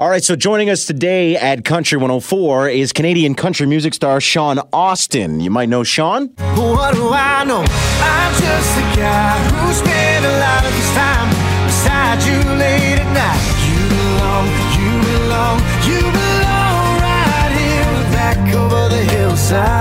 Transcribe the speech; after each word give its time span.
All 0.00 0.08
right, 0.08 0.22
so 0.22 0.36
joining 0.36 0.70
us 0.70 0.86
today 0.86 1.34
at 1.34 1.64
Country 1.64 1.98
104 1.98 2.68
is 2.68 2.92
Canadian 2.92 3.34
country 3.34 3.66
music 3.66 3.94
star 3.94 4.20
Shawn 4.20 4.60
Austin. 4.72 5.40
You 5.40 5.50
might 5.50 5.68
know 5.68 5.82
Shawn. 5.82 6.28
What 6.38 6.94
do 6.94 7.10
I 7.10 7.42
know? 7.42 7.64
I'm 7.66 8.32
just 8.34 8.78
a 8.78 8.94
guy 8.94 9.36
who 9.58 9.72
spent 9.72 10.24
a 10.24 10.38
lot 10.38 10.64
of 10.64 10.72
his 10.72 10.90
time 10.94 11.28
beside 11.66 12.22
you 12.22 12.38
late 12.62 13.00
at 13.02 13.10
night. 13.10 13.42
You 13.66 13.88
belong, 13.90 14.46
you 14.78 14.90
belong, 15.02 15.58
you 15.90 16.00
belong 16.14 17.00
right 17.02 17.50
here 17.58 18.12
back 18.14 18.54
over 18.54 18.94
the 18.94 19.02
hillside. 19.02 19.77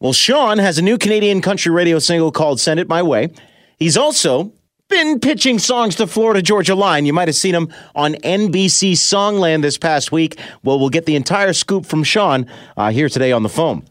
Well, 0.00 0.12
Shawn 0.12 0.58
has 0.58 0.78
a 0.78 0.82
new 0.82 0.96
Canadian 0.96 1.40
country 1.40 1.72
radio 1.72 1.98
single 1.98 2.30
called 2.30 2.60
Send 2.60 2.78
It 2.78 2.88
My 2.88 3.02
Way. 3.02 3.30
He's 3.78 3.96
also 3.96 4.52
been 4.88 5.18
pitching 5.18 5.58
songs 5.58 5.96
to 5.96 6.06
Florida 6.06 6.40
Georgia 6.40 6.76
Line. 6.76 7.04
You 7.04 7.12
might 7.12 7.26
have 7.28 7.34
seen 7.34 7.54
him 7.54 7.68
on 7.96 8.14
NBC 8.14 8.92
Songland 8.92 9.62
this 9.62 9.76
past 9.76 10.12
week. 10.12 10.38
Well, 10.62 10.78
we'll 10.78 10.88
get 10.88 11.04
the 11.06 11.16
entire 11.16 11.52
scoop 11.52 11.84
from 11.84 12.04
Shawn 12.04 12.46
uh, 12.76 12.90
here 12.92 13.08
today 13.08 13.32
on 13.32 13.42
the 13.42 13.48
phone. 13.48 13.84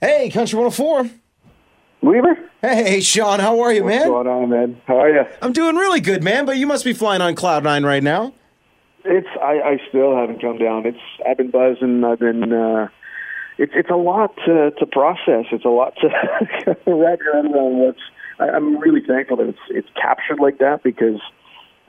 Hey, 0.00 0.30
Country 0.30 0.58
104. 0.58 1.10
Weaver? 2.02 2.38
Hey, 2.60 3.00
Shawn, 3.00 3.40
how 3.40 3.60
are 3.60 3.72
you, 3.72 3.84
What's 3.84 3.96
man? 3.96 4.06
going 4.08 4.26
on, 4.26 4.50
man? 4.50 4.80
How 4.86 4.98
are 4.98 5.10
you? 5.10 5.24
I'm 5.40 5.52
doing 5.52 5.76
really 5.76 6.00
good, 6.00 6.22
man, 6.22 6.44
but 6.44 6.56
you 6.58 6.66
must 6.66 6.84
be 6.84 6.92
flying 6.92 7.22
on 7.22 7.34
Cloud 7.34 7.64
Nine 7.64 7.84
right 7.84 8.02
now. 8.02 8.34
It's 9.04 9.26
I, 9.42 9.60
I 9.62 9.78
still 9.88 10.14
haven't 10.14 10.40
come 10.42 10.58
down. 10.58 10.84
It's 10.84 10.98
I've 11.26 11.38
been 11.38 11.50
buzzing. 11.50 12.04
I've 12.04 12.18
been. 12.18 12.52
uh 12.52 12.88
It's 13.58 13.72
it's 13.74 13.90
a 13.90 13.96
lot 13.96 14.34
to 14.46 14.70
to 14.78 14.86
process. 14.86 15.46
It's 15.50 15.64
a 15.64 15.68
lot 15.68 15.94
to 16.00 16.08
wrap 16.86 17.18
your 17.20 17.34
head 17.34 17.44
around. 17.46 17.78
What's 17.78 18.00
I'm 18.38 18.78
really 18.78 19.02
thankful 19.06 19.36
that 19.38 19.48
it's 19.48 19.58
it's 19.70 19.88
captured 20.00 20.38
like 20.40 20.58
that 20.58 20.82
because 20.82 21.20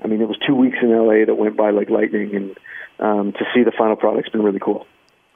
I 0.03 0.07
mean 0.07 0.21
it 0.21 0.27
was 0.27 0.37
two 0.45 0.55
weeks 0.55 0.77
in 0.81 0.89
LA 0.89 1.25
that 1.25 1.35
went 1.35 1.55
by 1.55 1.69
like 1.69 1.89
lightning, 1.89 2.35
and 2.35 2.57
um 2.99 3.33
to 3.33 3.45
see 3.53 3.63
the 3.63 3.71
final 3.77 3.95
product's 3.95 4.29
been 4.29 4.43
really 4.43 4.59
cool. 4.59 4.87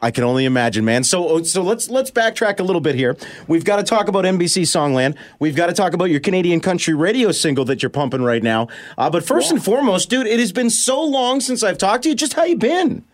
I 0.03 0.11
can 0.11 0.25
only 0.25 0.43
imagine, 0.43 0.83
man. 0.83 1.05
So, 1.05 1.43
so 1.43 1.63
let's 1.63 1.89
let's 1.89 2.11
backtrack 2.11 2.59
a 2.59 2.63
little 2.63 2.81
bit 2.81 2.93
here. 2.93 3.15
We've 3.47 3.63
got 3.63 3.77
to 3.77 3.83
talk 3.83 4.09
about 4.09 4.25
NBC 4.25 4.63
Songland. 4.63 5.15
We've 5.39 5.55
got 5.55 5.67
to 5.67 5.73
talk 5.73 5.93
about 5.93 6.09
your 6.09 6.19
Canadian 6.19 6.59
country 6.59 6.93
radio 6.93 7.31
single 7.31 7.63
that 7.65 7.81
you're 7.81 7.89
pumping 7.89 8.21
right 8.21 8.43
now. 8.43 8.67
Uh, 8.97 9.09
but 9.09 9.25
first 9.25 9.49
and 9.49 9.63
foremost, 9.63 10.09
dude, 10.09 10.27
it 10.27 10.41
has 10.41 10.51
been 10.51 10.69
so 10.69 11.01
long 11.01 11.39
since 11.39 11.63
I've 11.63 11.77
talked 11.77 12.03
to 12.03 12.09
you. 12.09 12.15
Just 12.15 12.33
how 12.33 12.43
you 12.43 12.57
been? 12.57 13.05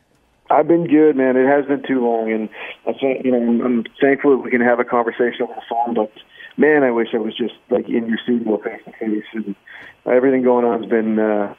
I've 0.49 0.67
been 0.67 0.87
good, 0.87 1.15
man. 1.15 1.37
It 1.37 1.47
has 1.47 1.65
been 1.65 1.83
too 1.87 2.03
long, 2.03 2.31
and 2.31 2.49
I 2.87 2.93
think 2.99 3.23
you 3.23 3.31
know 3.31 3.37
I'm, 3.37 3.61
I'm 3.61 3.83
thankful 4.01 4.31
that 4.31 4.43
we 4.43 4.49
can 4.49 4.61
have 4.61 4.79
a 4.79 4.83
conversation 4.83 5.43
over 5.43 5.53
the 5.53 5.61
phone. 5.69 5.93
But 5.93 6.11
man, 6.57 6.83
I 6.83 6.91
wish 6.91 7.09
I 7.13 7.17
was 7.17 7.35
just 7.35 7.53
like 7.69 7.87
in 7.87 8.07
your 8.07 8.17
studio 8.23 8.57
face 8.57 8.81
to 8.85 8.91
face. 8.93 9.25
And 9.33 9.55
everything 10.05 10.43
going 10.43 10.65
on 10.65 10.81
has 10.81 10.89
been 10.89 11.19
uh, 11.19 11.53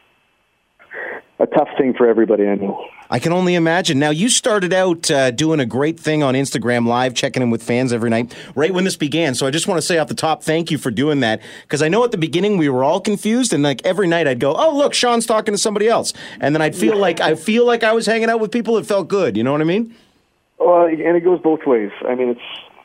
a 1.39 1.47
tough 1.47 1.69
thing 1.79 1.95
for 1.97 2.09
everybody. 2.09 2.49
I 2.49 2.57
know. 2.57 2.85
I 3.13 3.19
can 3.19 3.33
only 3.33 3.57
imagine. 3.57 3.99
Now, 3.99 4.11
you 4.11 4.29
started 4.29 4.73
out 4.73 5.11
uh, 5.11 5.33
doing 5.33 5.59
a 5.59 5.67
great 5.67 5.99
thing 5.99 6.23
on 6.23 6.35
Instagram 6.35 6.87
Live, 6.87 7.13
checking 7.13 7.43
in 7.43 7.51
with 7.51 7.61
fans 7.61 7.93
every 7.93 8.09
night, 8.09 8.33
right 8.55 8.73
when 8.73 8.85
this 8.85 8.97
began. 8.97 9.35
So 9.35 9.49
I 9.49 9.51
just 9.51 9.67
want 9.67 9.79
to 9.79 9.87
say 9.87 9.99
off 9.99 10.07
the 10.07 10.15
top, 10.15 10.45
thank 10.45 10.71
you 10.71 10.79
for 10.79 10.93
doing 10.93 11.19
that. 11.21 11.43
Because 11.63 11.83
I 11.83 11.89
know 11.89 12.05
at 12.05 12.13
the 12.13 12.19
beginning 12.19 12.57
we 12.57 12.69
were 12.69 12.85
all 12.85 13.01
confused, 13.01 13.53
and 13.53 13.65
like 13.65 13.85
every 13.85 14.07
night 14.07 14.29
I'd 14.29 14.39
go, 14.39 14.55
"Oh, 14.55 14.77
look, 14.77 14.95
Shawn's 14.95 15.27
talking 15.27 15.53
to 15.53 15.59
somebody 15.59 15.89
else," 15.89 16.13
and 16.41 16.55
then 16.55 16.63
I'd 16.63 16.77
feel 16.77 16.97
like 16.97 17.21
I 17.21 17.35
feel 17.35 17.67
like 17.67 17.83
I 17.83 17.93
was 17.93 18.07
hanging 18.07 18.31
out 18.31 18.39
with 18.39 18.53
people. 18.53 18.79
It 18.79 18.87
felt 18.87 19.09
good. 19.09 19.37
You 19.37 19.43
know 19.43 19.53
what 19.53 19.61
I 19.61 19.65
mean? 19.65 19.95
Well, 20.59 20.85
and 20.87 21.17
it 21.17 21.25
goes 21.25 21.41
both 21.41 21.67
ways. 21.67 21.91
I 22.07 22.15
mean, 22.15 22.29
it's 22.29 22.41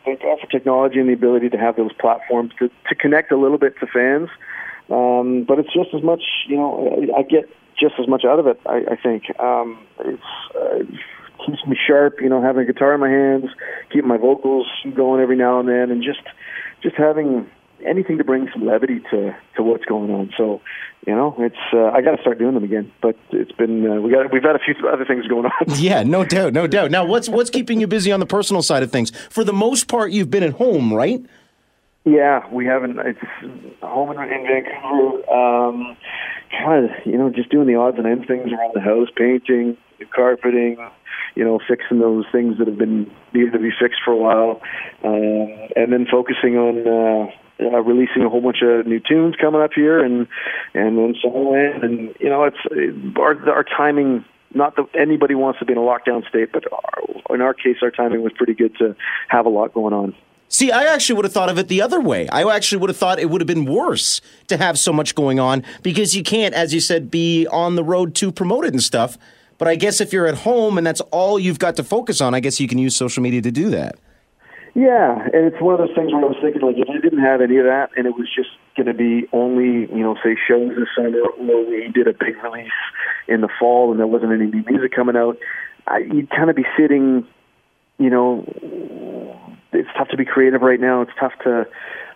thank 0.06 0.22
God 0.22 0.40
for 0.40 0.48
technology 0.48 1.00
and 1.00 1.08
the 1.08 1.14
ability 1.14 1.50
to 1.50 1.58
have 1.58 1.76
those 1.76 1.94
platforms 1.94 2.52
to 2.58 2.70
to 2.90 2.96
connect 2.96 3.32
a 3.32 3.38
little 3.38 3.60
bit 3.60 3.78
to 3.80 3.86
fans. 3.86 4.30
Um, 4.90 5.44
but 5.44 5.60
it's 5.60 5.74
just 5.74 5.94
as 5.96 6.04
much, 6.04 6.22
you 6.48 6.58
know, 6.58 7.10
I, 7.16 7.20
I 7.20 7.22
get 7.24 7.50
just 7.80 7.96
as 8.00 8.08
much 8.08 8.24
out 8.26 8.40
of 8.40 8.48
it. 8.48 8.60
I, 8.66 8.84
I 8.92 8.96
think 8.96 9.38
um, 9.40 9.86
it's 10.00 10.24
uh, 10.56 10.80
keeps 11.46 11.66
me 11.68 11.78
sharp. 11.88 12.22
You 12.22 12.30
know, 12.30 12.42
having 12.42 12.64
a 12.64 12.66
guitar 12.66 12.94
in 12.94 13.00
my 13.00 13.10
hands, 13.10 13.46
keeping 13.92 14.08
my 14.08 14.18
vocals 14.18 14.68
going 14.96 15.22
every 15.22 15.36
now 15.36 15.60
and 15.60 15.70
then, 15.70 15.92
and 15.92 16.04
just 16.04 16.22
just 16.82 16.96
having 16.96 17.50
anything 17.86 18.18
to 18.18 18.24
bring 18.24 18.50
some 18.54 18.66
levity 18.66 19.00
to 19.12 19.36
to 19.56 19.64
what's 19.64 19.86
going 19.86 20.12
on. 20.12 20.32
So, 20.38 20.62
you 21.06 21.16
know, 21.16 21.36
it's 21.40 21.56
uh, 21.74 21.88
I 21.88 22.02
got 22.02 22.16
to 22.16 22.22
start 22.22 22.40
doing 22.40 22.54
them 22.54 22.64
again. 22.64 22.92
But 23.02 23.18
it's 23.32 23.52
been 23.52 23.90
uh, 23.90 24.02
we 24.02 24.12
got 24.12 24.32
we've 24.32 24.44
had 24.44 24.56
a 24.56 24.60
few 24.60 24.76
other 24.88 25.06
things 25.06 25.28
going 25.28 25.46
on. 25.46 25.52
Yeah, 25.76 26.04
no 26.04 26.24
doubt, 26.24 26.54
no 26.54 26.68
doubt. 26.68 26.92
Now, 26.92 27.06
what's 27.06 27.30
what's 27.30 27.50
keeping 27.50 27.82
you 27.82 27.88
busy 27.88 28.12
on 28.12 28.20
the 28.20 28.26
personal 28.26 28.62
side 28.62 28.84
of 28.84 28.92
things? 28.92 29.12
For 29.30 29.44
the 29.44 29.54
most 29.54 29.88
part, 29.88 30.12
you've 30.12 30.32
been 30.32 30.44
at 30.44 30.54
home, 30.54 30.94
right? 30.94 31.24
Yeah, 32.06 32.48
we 32.54 32.68
haven't. 32.68 33.00
It's 33.00 33.20
home 33.82 34.12
in, 34.12 34.22
in 34.22 34.46
Vancouver. 34.46 35.28
Um, 35.28 35.98
kind 36.52 36.86
of, 36.86 36.92
you 37.04 37.18
know, 37.18 37.32
just 37.32 37.50
doing 37.50 37.66
the 37.66 37.76
odds 37.76 37.98
and 37.98 38.06
ends 38.06 38.28
things 38.28 38.52
around 38.54 38.74
the 38.76 38.82
house, 38.82 39.10
painting, 39.18 39.76
carpeting, 40.16 40.78
you 41.34 41.44
know, 41.44 41.60
fixing 41.68 42.00
those 42.00 42.26
things 42.32 42.60
that 42.60 42.68
have 42.68 42.78
been 42.78 43.12
needed 43.34 43.54
to 43.54 43.60
be 43.60 43.72
fixed 43.72 44.02
for 44.06 44.12
a 44.12 44.18
while, 44.18 44.62
um, 45.04 45.50
and 45.76 45.92
then 45.92 46.06
focusing 46.10 46.56
on 46.58 46.86
uh, 46.86 47.32
uh, 47.66 47.82
releasing 47.82 48.22
a 48.22 48.30
whole 48.30 48.42
bunch 48.42 48.62
of 48.62 48.86
new 48.86 49.00
tunes 49.00 49.36
coming 49.42 49.62
up 49.62 49.72
here, 49.74 50.00
and 50.00 50.28
and 50.76 51.00
then 51.00 51.16
Songland, 51.26 51.84
and 51.84 52.16
you 52.20 52.30
know, 52.30 52.44
it's 52.44 52.58
it, 52.70 53.18
our 53.18 53.50
our 53.50 53.64
timing 53.64 54.24
not 54.54 54.76
that 54.76 54.86
anybody 54.98 55.34
wants 55.34 55.60
to 55.60 55.66
be 55.66 55.74
in 55.74 55.80
a 55.80 55.82
lockdown 55.82 56.28
state, 56.30 56.50
but 56.54 56.64
in 57.30 57.42
our 57.42 57.54
case, 57.54 57.78
our 57.82 57.92
timing 57.92 58.22
was 58.22 58.32
pretty 58.32 58.54
good 58.54 58.76
to 58.78 58.96
have 59.28 59.46
a 59.46 59.50
lot 59.50 59.74
going 59.74 59.94
on. 59.94 60.16
See, 60.48 60.72
I 60.72 60.84
actually 60.84 61.16
would 61.16 61.26
have 61.26 61.34
thought 61.34 61.50
of 61.50 61.58
it 61.58 61.68
the 61.68 61.82
other 61.82 62.00
way. 62.00 62.30
I 62.30 62.44
actually 62.56 62.80
would 62.80 62.90
have 62.90 62.98
thought 62.98 63.20
it 63.20 63.30
would 63.30 63.42
have 63.42 63.48
been 63.48 63.66
worse 63.66 64.22
to 64.48 64.58
have 64.58 64.78
so 64.78 64.94
much 64.94 65.16
going 65.16 65.40
on 65.40 65.64
because 65.82 66.16
you 66.16 66.24
can't, 66.24 66.54
as 66.54 66.74
you 66.74 66.80
said, 66.80 67.10
be 67.10 67.48
on 67.48 67.76
the 67.76 67.84
road 67.84 68.16
to 68.16 68.32
promote 68.32 68.66
it 68.66 68.72
and 68.72 68.82
stuff. 68.82 69.18
But 69.58 69.68
I 69.68 69.76
guess 69.76 70.02
if 70.02 70.14
you're 70.14 70.28
at 70.28 70.40
home 70.40 70.78
and 70.78 70.86
that's 70.86 71.02
all 71.12 71.40
you've 71.40 71.60
got 71.60 71.76
to 71.78 71.84
focus 71.84 72.22
on, 72.22 72.34
I 72.34 72.40
guess 72.40 72.60
you 72.60 72.68
can 72.68 72.78
use 72.78 72.96
social 72.96 73.24
media 73.24 73.42
to 73.42 73.52
do 73.52 73.70
that. 73.72 73.96
Yeah, 74.76 75.24
and 75.34 75.46
it's 75.46 75.62
one 75.62 75.74
of 75.74 75.80
those 75.80 75.96
things 75.96 76.12
where 76.12 76.22
I 76.22 76.28
was 76.28 76.36
thinking, 76.42 76.62
like, 76.62 76.76
if 76.78 76.90
I 76.90 77.00
didn't 77.00 77.24
have 77.24 77.40
any 77.40 77.56
of 77.58 77.64
that, 77.64 77.92
and 77.96 78.06
it 78.06 78.14
was 78.14 78.28
just 78.36 78.50
going 78.76 78.88
to 78.88 78.94
be 78.94 79.26
only, 79.32 79.88
you 79.88 80.04
know, 80.04 80.16
say 80.22 80.36
shows 80.48 80.76
this 80.76 80.90
summer, 80.94 81.22
or 81.22 81.66
we 81.66 81.90
did 81.94 82.10
a 82.10 82.14
big 82.14 82.36
release 82.44 82.74
in 83.30 83.40
the 83.40 83.48
fall, 83.58 83.92
and 83.92 84.00
there 84.02 84.08
wasn't 84.08 84.34
any 84.34 84.48
new 84.48 84.66
music 84.68 84.92
coming 84.94 85.16
out, 85.16 85.38
I, 85.88 86.00
you'd 86.00 86.30
kind 86.30 86.50
of 86.50 86.58
be 86.58 86.66
sitting, 86.78 87.26
you 88.00 88.10
know, 88.10 88.44
it's 89.76 89.90
tough 89.98 90.10
to 90.10 90.18
be 90.18 90.26
creative 90.26 90.62
right 90.62 90.80
now. 90.80 91.02
It's 91.02 91.12
tough 91.20 91.34
to, 91.44 91.66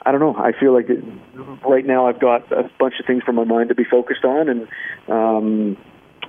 I 0.05 0.11
don't 0.11 0.19
know. 0.19 0.35
I 0.35 0.51
feel 0.57 0.73
like 0.73 0.89
it, 0.89 1.03
right 1.67 1.85
now 1.85 2.07
I've 2.07 2.19
got 2.19 2.51
a 2.51 2.69
bunch 2.79 2.95
of 2.99 3.05
things 3.05 3.23
for 3.23 3.33
my 3.33 3.43
mind 3.43 3.69
to 3.69 3.75
be 3.75 3.83
focused 3.83 4.23
on, 4.23 4.49
and 4.49 4.67
um, 5.07 5.77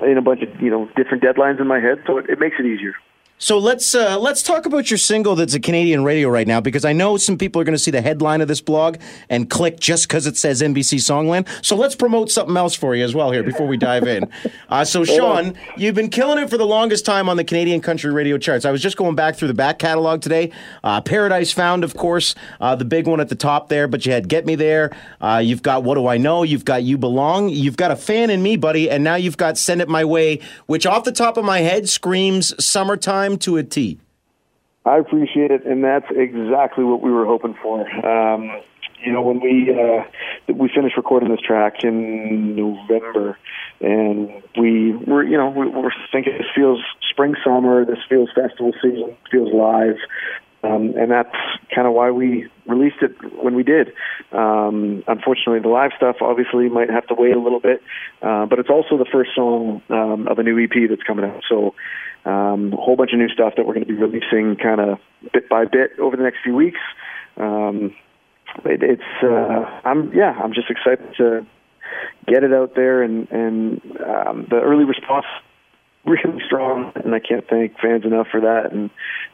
in 0.02 0.18
a 0.18 0.22
bunch 0.22 0.42
of 0.42 0.60
you 0.60 0.70
know 0.70 0.88
different 0.96 1.22
deadlines 1.22 1.60
in 1.60 1.66
my 1.66 1.80
head, 1.80 2.02
so 2.06 2.18
it, 2.18 2.28
it 2.28 2.38
makes 2.38 2.56
it 2.58 2.66
easier. 2.66 2.94
So 3.42 3.56
let's 3.56 3.94
uh, 3.94 4.18
let's 4.18 4.42
talk 4.42 4.66
about 4.66 4.90
your 4.90 4.98
single 4.98 5.34
that's 5.34 5.54
a 5.54 5.60
Canadian 5.60 6.04
radio 6.04 6.28
right 6.28 6.46
now 6.46 6.60
because 6.60 6.84
I 6.84 6.92
know 6.92 7.16
some 7.16 7.38
people 7.38 7.58
are 7.58 7.64
going 7.64 7.74
to 7.74 7.78
see 7.78 7.90
the 7.90 8.02
headline 8.02 8.42
of 8.42 8.48
this 8.48 8.60
blog 8.60 8.98
and 9.30 9.48
click 9.48 9.80
just 9.80 10.06
because 10.06 10.26
it 10.26 10.36
says 10.36 10.60
NBC 10.60 10.98
Songland. 10.98 11.48
So 11.64 11.74
let's 11.74 11.94
promote 11.94 12.30
something 12.30 12.54
else 12.54 12.74
for 12.74 12.94
you 12.94 13.02
as 13.02 13.14
well 13.14 13.30
here 13.30 13.42
before 13.42 13.66
we 13.66 13.78
dive 13.78 14.06
in. 14.06 14.30
Uh, 14.70 14.84
so 14.84 15.02
Shawn, 15.04 15.56
you've 15.76 15.96
been 15.96 16.10
killing 16.10 16.38
it 16.38 16.48
for 16.48 16.56
the 16.56 16.64
longest 16.64 17.04
time 17.04 17.28
on 17.28 17.36
the 17.36 17.42
Canadian 17.42 17.80
country 17.80 18.12
radio 18.12 18.38
charts. 18.38 18.64
I 18.64 18.70
was 18.70 18.80
just 18.80 18.96
going 18.96 19.16
back 19.16 19.34
through 19.34 19.48
the 19.48 19.54
back 19.54 19.80
catalog 19.80 20.20
today. 20.20 20.52
Uh, 20.84 21.00
Paradise 21.00 21.50
Found, 21.54 21.82
of 21.82 21.96
course, 21.96 22.36
uh, 22.60 22.76
the 22.76 22.84
big 22.84 23.08
one 23.08 23.18
at 23.18 23.28
the 23.28 23.34
top 23.34 23.68
there, 23.68 23.88
but 23.88 24.06
you 24.06 24.12
had 24.12 24.28
Get 24.28 24.46
Me 24.46 24.54
There. 24.54 24.96
Uh, 25.20 25.42
you've 25.44 25.62
got 25.62 25.82
What 25.82 25.96
Do 25.96 26.06
I 26.06 26.18
Know? 26.18 26.44
You've 26.44 26.64
got 26.64 26.84
You 26.84 26.98
Belong. 26.98 27.48
You've 27.48 27.76
got 27.76 27.90
a 27.90 27.96
fan 27.96 28.30
in 28.30 28.44
me, 28.44 28.54
buddy, 28.54 28.88
and 28.88 29.02
now 29.02 29.16
you've 29.16 29.36
got 29.36 29.58
Send 29.58 29.80
It 29.80 29.88
My 29.88 30.04
Way, 30.04 30.38
which 30.66 30.86
off 30.86 31.02
the 31.02 31.10
top 31.10 31.36
of 31.36 31.44
my 31.44 31.58
head 31.58 31.88
screams 31.88 32.54
summertime 32.64 33.29
to 33.38 33.56
a 33.56 33.62
T. 33.62 33.98
I 34.84 34.98
appreciate 34.98 35.50
it, 35.50 35.66
and 35.66 35.84
that's 35.84 36.06
exactly 36.10 36.84
what 36.84 37.02
we 37.02 37.10
were 37.10 37.26
hoping 37.26 37.54
for. 37.62 37.86
Um, 38.06 38.62
you 39.04 39.12
know, 39.12 39.22
when 39.22 39.40
we 39.40 39.70
uh, 39.72 40.04
we 40.52 40.70
finished 40.74 40.96
recording 40.96 41.30
this 41.30 41.40
track 41.40 41.84
in 41.84 42.56
November, 42.56 43.38
and 43.80 44.42
we 44.58 44.92
were, 44.92 45.22
you 45.22 45.36
know, 45.36 45.48
we 45.50 45.68
were 45.68 45.92
thinking 46.12 46.34
this 46.36 46.46
feels 46.54 46.80
spring 47.10 47.34
summer, 47.44 47.84
this 47.84 47.98
feels 48.08 48.30
festival 48.34 48.72
season, 48.82 49.16
feels 49.30 49.52
live, 49.52 49.96
um, 50.62 50.94
and 50.96 51.10
that's 51.10 51.34
kind 51.74 51.86
of 51.86 51.94
why 51.94 52.10
we 52.10 52.48
released 52.66 53.02
it 53.02 53.12
when 53.42 53.54
we 53.54 53.62
did. 53.62 53.92
Um, 54.32 55.02
unfortunately, 55.06 55.60
the 55.60 55.68
live 55.68 55.92
stuff 55.96 56.16
obviously 56.20 56.68
might 56.68 56.90
have 56.90 57.06
to 57.08 57.14
wait 57.14 57.34
a 57.34 57.40
little 57.40 57.60
bit, 57.60 57.82
uh, 58.22 58.46
but 58.46 58.58
it's 58.58 58.68
also 58.68 58.98
the 58.98 59.08
first 59.10 59.30
song 59.34 59.82
um, 59.88 60.28
of 60.28 60.38
a 60.38 60.42
new 60.42 60.62
EP 60.62 60.88
that's 60.88 61.02
coming 61.02 61.24
out. 61.24 61.42
So 61.48 61.74
um, 62.24 62.72
a 62.72 62.76
whole 62.76 62.96
bunch 62.96 63.12
of 63.12 63.18
new 63.18 63.28
stuff 63.28 63.54
that 63.56 63.66
we're 63.66 63.74
going 63.74 63.86
to 63.86 63.92
be 63.92 63.98
releasing 63.98 64.56
kind 64.56 64.80
of 64.80 64.98
bit 65.32 65.48
by 65.48 65.64
bit 65.64 65.98
over 65.98 66.16
the 66.16 66.22
next 66.22 66.38
few 66.44 66.54
weeks. 66.54 66.80
Um, 67.36 67.94
it, 68.64 68.82
it's 68.82 69.22
uh, 69.22 69.80
I'm 69.84 70.12
yeah 70.12 70.38
I'm 70.42 70.52
just 70.52 70.70
excited 70.70 71.14
to 71.16 71.46
get 72.26 72.44
it 72.44 72.52
out 72.52 72.74
there 72.74 73.02
and 73.02 73.30
and 73.30 73.80
um, 74.00 74.46
the 74.50 74.60
early 74.60 74.84
response 74.84 75.26
really 76.04 76.40
strong, 76.46 76.92
and 76.94 77.14
I 77.14 77.20
can't 77.20 77.46
thank 77.48 77.78
fans 77.78 78.04
enough 78.04 78.26
for 78.30 78.40
that. 78.40 78.72
And 78.72 78.90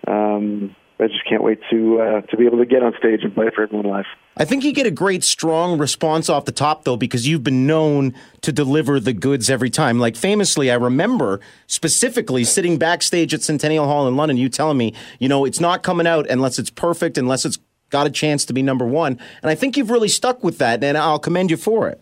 um, 0.06 0.76
I 0.98 1.08
just 1.08 1.28
can't 1.28 1.42
wait 1.42 1.60
to 1.70 2.00
uh, 2.00 2.20
to 2.22 2.36
be 2.36 2.46
able 2.46 2.58
to 2.58 2.64
get 2.64 2.82
on 2.82 2.94
stage 2.98 3.20
and 3.22 3.34
play 3.34 3.50
for 3.54 3.62
everyone 3.62 3.86
live. 3.86 4.06
I 4.38 4.46
think 4.46 4.64
you 4.64 4.72
get 4.72 4.86
a 4.86 4.90
great 4.90 5.24
strong 5.24 5.78
response 5.78 6.30
off 6.30 6.46
the 6.46 6.52
top 6.52 6.84
though 6.84 6.96
because 6.96 7.28
you've 7.28 7.44
been 7.44 7.66
known 7.66 8.14
to 8.40 8.52
deliver 8.52 8.98
the 8.98 9.12
goods 9.12 9.50
every 9.50 9.68
time. 9.68 9.98
Like 9.98 10.16
famously, 10.16 10.70
I 10.70 10.74
remember 10.74 11.40
specifically 11.66 12.44
sitting 12.44 12.78
backstage 12.78 13.34
at 13.34 13.42
Centennial 13.42 13.86
Hall 13.86 14.08
in 14.08 14.16
London, 14.16 14.38
you 14.38 14.48
telling 14.48 14.78
me, 14.78 14.94
you 15.18 15.28
know, 15.28 15.44
it's 15.44 15.60
not 15.60 15.82
coming 15.82 16.06
out 16.06 16.28
unless 16.30 16.58
it's 16.58 16.70
perfect, 16.70 17.18
unless 17.18 17.44
it's 17.44 17.58
got 17.90 18.06
a 18.06 18.10
chance 18.10 18.44
to 18.46 18.52
be 18.52 18.62
number 18.62 18.86
one. 18.86 19.18
And 19.42 19.50
I 19.50 19.54
think 19.54 19.76
you've 19.76 19.90
really 19.90 20.08
stuck 20.08 20.42
with 20.42 20.58
that, 20.58 20.82
and 20.82 20.96
I'll 20.96 21.18
commend 21.18 21.50
you 21.50 21.56
for 21.56 21.88
it. 21.88 22.00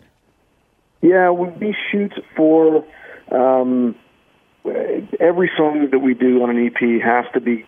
Yeah, 1.01 1.31
we 1.31 1.75
shoot 1.91 2.13
for 2.35 2.85
um, 3.31 3.95
every 5.19 5.51
song 5.55 5.89
that 5.91 5.99
we 5.99 6.13
do 6.13 6.41
on 6.41 6.49
an 6.49 6.65
EP 6.65 7.01
has 7.01 7.25
to 7.33 7.41
be. 7.41 7.65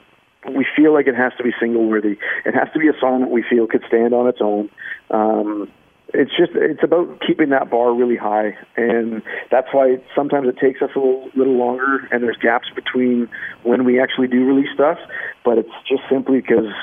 We 0.49 0.65
feel 0.75 0.94
like 0.94 1.07
it 1.07 1.15
has 1.15 1.33
to 1.38 1.44
be 1.44 1.51
single 1.59 1.88
worthy. 1.88 2.17
It 2.45 2.53
has 2.53 2.67
to 2.73 2.79
be 2.79 2.88
a 2.88 2.99
song 2.99 3.21
that 3.21 3.29
we 3.29 3.44
feel 3.44 3.67
could 3.67 3.83
stand 3.88 4.13
on 4.13 4.27
its 4.27 4.39
own. 4.41 4.69
Um, 5.11 5.69
it's 6.13 6.31
just 6.31 6.51
it's 6.55 6.83
about 6.83 7.21
keeping 7.25 7.49
that 7.49 7.69
bar 7.69 7.94
really 7.94 8.15
high, 8.15 8.57
and 8.77 9.21
that's 9.51 9.67
why 9.73 9.97
sometimes 10.15 10.47
it 10.47 10.57
takes 10.57 10.81
us 10.81 10.89
a 10.95 10.99
little, 10.99 11.29
little 11.35 11.57
longer, 11.57 12.07
and 12.11 12.23
there's 12.23 12.38
gaps 12.38 12.67
between 12.73 13.27
when 13.63 13.83
we 13.83 13.99
actually 13.99 14.27
do 14.27 14.45
release 14.45 14.69
stuff. 14.73 14.97
But 15.44 15.57
it's 15.57 15.73
just 15.88 16.03
simply 16.09 16.39
because 16.39 16.73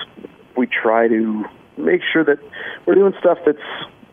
we 0.56 0.66
try 0.66 1.08
to 1.08 1.44
make 1.78 2.02
sure 2.12 2.24
that 2.24 2.38
we're 2.86 2.94
doing 2.94 3.14
stuff 3.18 3.38
that's 3.46 3.58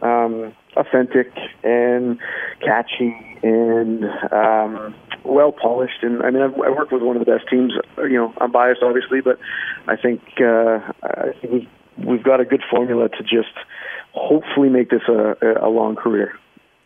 um, 0.01 0.53
authentic 0.75 1.31
and 1.63 2.17
catchy 2.61 3.15
and 3.43 4.05
um, 4.31 4.95
well 5.23 5.51
polished. 5.51 6.03
And 6.03 6.23
I 6.23 6.31
mean, 6.31 6.41
I've, 6.41 6.53
I 6.55 6.69
worked 6.69 6.91
with 6.91 7.01
one 7.01 7.15
of 7.15 7.25
the 7.25 7.31
best 7.31 7.49
teams. 7.49 7.73
You 7.97 8.09
know, 8.09 8.33
I'm 8.39 8.51
biased, 8.51 8.81
obviously, 8.83 9.21
but 9.21 9.39
I 9.87 9.95
think 9.95 10.21
uh, 10.39 10.79
I 11.03 11.33
think 11.39 11.53
we've, 11.53 12.07
we've 12.07 12.23
got 12.23 12.39
a 12.39 12.45
good 12.45 12.63
formula 12.69 13.09
to 13.09 13.23
just 13.23 13.53
hopefully 14.13 14.69
make 14.69 14.89
this 14.89 15.03
a, 15.07 15.35
a 15.61 15.69
long 15.69 15.95
career. 15.95 16.33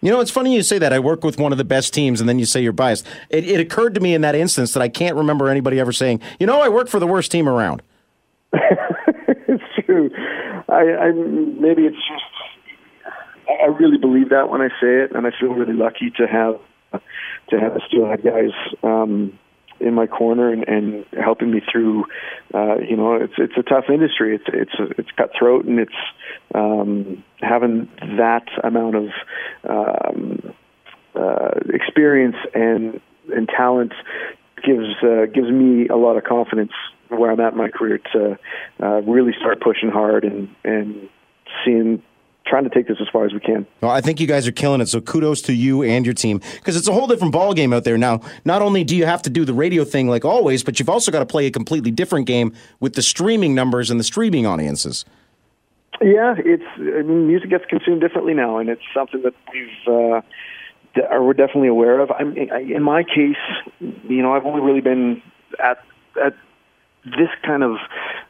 You 0.02 0.12
know, 0.12 0.20
it's 0.20 0.32
funny 0.32 0.54
you 0.54 0.62
say 0.62 0.78
that. 0.78 0.94
I 0.94 1.00
work 1.00 1.24
with 1.24 1.40
one 1.40 1.52
of 1.52 1.58
the 1.58 1.64
best 1.64 1.94
teams, 1.94 2.20
and 2.20 2.30
then 2.30 2.38
you 2.38 2.46
say 2.46 2.62
you're 2.62 2.74
biased. 2.74 3.08
It, 3.30 3.48
it 3.48 3.60
occurred 3.60 3.96
to 3.96 4.02
me 4.02 4.14
in 4.14 4.22
that 4.22 4.36
instance 4.36 4.74
that 4.74 4.82
I 4.82 4.90
can't 4.90 5.16
remember 5.16 5.50
anybody 5.50 5.80
ever 5.80 5.92
saying, 5.92 6.22
you 6.40 6.46
know, 6.46 6.62
I 6.62 6.70
work 6.70 6.90
for 6.90 7.00
the 7.00 7.08
worst 7.08 7.32
team 7.32 7.50
around. 7.50 7.82
it's 8.54 9.64
true. 9.86 10.12
I, 10.70 11.08
I 11.08 11.12
maybe 11.12 11.86
it's 11.86 11.96
just 11.96 12.26
I 13.48 13.68
really 13.68 13.98
believe 13.98 14.30
that 14.30 14.50
when 14.50 14.62
I 14.62 14.70
say 14.82 15.04
it, 15.04 15.12
and 15.16 15.26
I 15.26 15.32
feel 15.40 15.50
really 15.50 15.74
lucky 15.74 16.12
to 16.18 16.28
have 16.28 16.60
to 17.50 17.60
have 17.60 17.74
the 17.74 17.82
Steelhead 17.88 18.24
guys 18.24 18.52
um, 18.84 19.38
in 19.80 19.94
my 19.94 20.08
corner 20.08 20.52
and, 20.52 20.68
and 20.68 21.06
helping 21.22 21.52
me 21.52 21.62
through. 21.72 22.06
Uh, 22.54 22.78
you 22.80 22.96
know, 22.96 23.16
it's 23.16 23.34
it's 23.38 23.58
a 23.58 23.64
tough 23.64 23.86
industry. 23.90 24.36
It's 24.36 24.46
it's 24.48 24.98
it's 24.98 25.12
cutthroat, 25.12 25.66
and 25.66 25.80
it's 25.80 25.92
um, 26.54 27.24
having 27.42 27.90
that 28.18 28.48
amount 28.64 28.96
of 28.96 29.10
um, 29.68 30.54
uh, 31.16 31.52
experience 31.74 32.38
and 32.54 33.00
and 33.34 33.50
talent 33.50 33.94
gives 34.64 34.96
uh, 35.04 35.26
gives 35.34 35.50
me 35.50 35.88
a 35.88 35.96
lot 35.96 36.18
of 36.18 36.24
confidence 36.24 36.72
where 37.10 37.32
I'm 37.32 37.40
at 37.40 37.54
in 37.54 37.58
my 37.58 37.70
career 37.70 38.00
to 38.14 38.40
uh, 38.82 39.02
really 39.02 39.34
start 39.40 39.62
pushing 39.62 39.90
hard 39.90 40.24
and 40.24 40.50
and 40.64 41.10
seeing 41.64 42.02
trying 42.46 42.64
to 42.64 42.70
take 42.70 42.88
this 42.88 42.98
as 43.02 43.08
far 43.12 43.26
as 43.26 43.34
we 43.34 43.40
can. 43.40 43.66
Well, 43.82 43.92
I 43.92 44.02
think 44.02 44.20
you 44.20 44.28
guys 44.28 44.48
are 44.48 44.52
killing 44.52 44.82
it. 44.82 44.88
So 44.88 45.02
kudos 45.02 45.42
to 45.44 45.54
you 45.54 45.84
and 45.84 46.06
your 46.06 46.14
team 46.14 46.42
because 46.56 46.76
it's 46.76 46.88
a 46.88 46.94
whole 46.94 47.08
different 47.08 47.34
ball 47.34 47.54
game 47.54 47.74
out 47.74 47.84
there 47.84 47.98
now. 47.98 48.22
Not 48.46 48.62
only 48.62 48.84
do 48.84 48.96
you 48.96 49.06
have 49.06 49.22
to 49.24 49.30
do 49.30 49.46
the 49.46 49.54
radio 49.54 49.84
thing 49.84 50.08
like 50.08 50.26
always, 50.26 50.64
but 50.64 50.80
you've 50.80 50.90
also 50.90 51.12
got 51.12 51.20
to 51.20 51.26
play 51.26 51.48
a 51.48 51.52
completely 51.52 51.92
different 51.92 52.28
game 52.28 52.54
with 52.80 52.94
the 52.94 53.02
streaming 53.02 53.56
numbers 53.56 53.90
and 53.90 54.00
the 54.00 54.04
streaming 54.04 54.46
audiences. 54.46 55.06
Yeah, 56.02 56.36
it's. 56.38 56.64
I 56.78 57.04
mean, 57.04 57.28
music 57.28 57.50
gets 57.50 57.66
consumed 57.66 58.02
differently 58.02 58.34
now, 58.34 58.58
and 58.58 58.70
it's 58.70 58.82
something 58.94 59.22
that 59.24 59.34
we've. 59.54 59.88
Uh, 59.88 60.22
are 61.10 61.24
we're 61.24 61.34
definitely 61.34 61.68
aware 61.68 62.00
of. 62.00 62.12
I'm, 62.12 62.36
in 62.38 62.84
my 62.84 63.04
case, 63.04 63.38
you 63.80 64.22
know, 64.22 64.34
I've 64.34 64.46
only 64.46 64.62
really 64.62 64.82
been 64.82 65.22
at 65.62 65.78
at 66.24 66.34
this 67.06 67.30
kind 67.44 67.64
of 67.64 67.78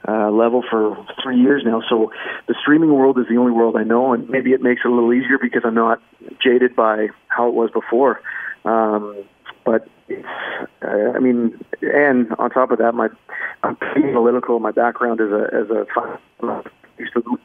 uh, 0.07 0.29
level 0.31 0.63
for 0.69 0.97
three 1.23 1.39
years 1.39 1.63
now. 1.65 1.81
So 1.89 2.11
the 2.47 2.55
streaming 2.61 2.93
world 2.93 3.17
is 3.19 3.25
the 3.29 3.37
only 3.37 3.51
world 3.51 3.75
I 3.77 3.83
know, 3.83 4.13
and 4.13 4.29
maybe 4.29 4.51
it 4.51 4.61
makes 4.61 4.81
it 4.85 4.87
a 4.87 4.93
little 4.93 5.13
easier 5.13 5.37
because 5.41 5.63
I'm 5.65 5.75
not 5.75 6.01
jaded 6.43 6.75
by 6.75 7.07
how 7.27 7.47
it 7.47 7.53
was 7.53 7.71
before. 7.71 8.21
Um, 8.65 9.23
but 9.63 9.87
it's, 10.07 10.27
uh, 10.83 11.11
I 11.15 11.19
mean, 11.19 11.59
and 11.81 12.31
on 12.37 12.49
top 12.51 12.71
of 12.71 12.77
that, 12.77 12.93
my 12.93 13.09
I'm 13.63 13.77
analytical. 13.95 14.59
My 14.59 14.71
background 14.71 15.21
as 15.21 15.31
a 15.31 15.49
as 15.53 15.69
a 15.69 16.63
used 16.97 17.13
to 17.13 17.39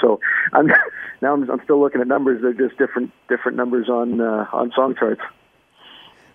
so 0.00 0.20
I'm 0.52 0.66
now 1.22 1.34
I'm, 1.34 1.50
I'm 1.50 1.60
still 1.64 1.80
looking 1.80 2.00
at 2.00 2.06
numbers. 2.06 2.42
They're 2.42 2.52
just 2.52 2.78
different 2.78 3.10
different 3.28 3.56
numbers 3.56 3.88
on 3.88 4.20
uh, 4.20 4.46
on 4.52 4.72
song 4.74 4.94
charts. 4.98 5.22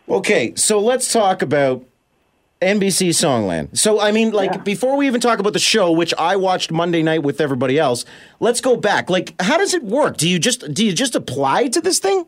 Okay, 0.09 0.55
so 0.55 0.79
let's 0.79 1.13
talk 1.13 1.43
about 1.43 1.85
NBC 2.61 3.09
Songland. 3.09 3.77
So, 3.77 4.01
I 4.01 4.11
mean, 4.11 4.31
like, 4.31 4.51
yeah. 4.51 4.61
before 4.61 4.97
we 4.97 5.07
even 5.07 5.21
talk 5.21 5.39
about 5.39 5.53
the 5.53 5.59
show, 5.59 5.91
which 5.91 6.13
I 6.17 6.35
watched 6.35 6.71
Monday 6.71 7.01
night 7.01 7.23
with 7.23 7.39
everybody 7.39 7.79
else, 7.79 8.03
let's 8.41 8.59
go 8.59 8.75
back. 8.75 9.09
Like, 9.09 9.33
how 9.41 9.57
does 9.57 9.73
it 9.73 9.83
work? 9.83 10.17
Do 10.17 10.27
you 10.27 10.39
just 10.39 10.73
do 10.73 10.85
you 10.85 10.91
just 10.91 11.15
apply 11.15 11.69
to 11.69 11.79
this 11.79 11.99
thing? 11.99 12.25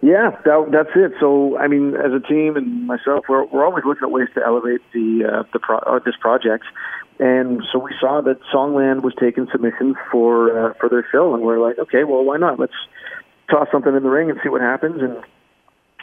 Yeah, 0.00 0.30
that, 0.44 0.68
that's 0.70 0.90
it. 0.94 1.12
So, 1.20 1.58
I 1.58 1.66
mean, 1.66 1.94
as 1.94 2.12
a 2.12 2.20
team 2.20 2.56
and 2.56 2.86
myself, 2.86 3.26
we're 3.28 3.44
we're 3.44 3.64
always 3.66 3.84
looking 3.84 4.04
at 4.04 4.10
ways 4.10 4.28
to 4.34 4.44
elevate 4.44 4.80
the 4.94 5.24
uh, 5.30 5.42
the 5.52 5.58
pro- 5.58 5.78
uh, 5.78 5.98
this 6.04 6.16
project. 6.20 6.64
And 7.20 7.62
so 7.72 7.80
we 7.80 7.90
saw 8.00 8.20
that 8.22 8.38
Songland 8.54 9.02
was 9.02 9.12
taking 9.20 9.48
submissions 9.50 9.96
for 10.10 10.70
uh, 10.70 10.74
for 10.80 10.88
their 10.88 11.06
show, 11.12 11.34
and 11.34 11.42
we're 11.42 11.58
like, 11.58 11.78
okay, 11.78 12.04
well, 12.04 12.24
why 12.24 12.38
not? 12.38 12.58
Let's 12.58 12.72
toss 13.50 13.68
something 13.72 13.94
in 13.94 14.02
the 14.02 14.08
ring 14.08 14.30
and 14.30 14.38
see 14.42 14.48
what 14.48 14.60
happens. 14.60 15.02
And 15.02 15.16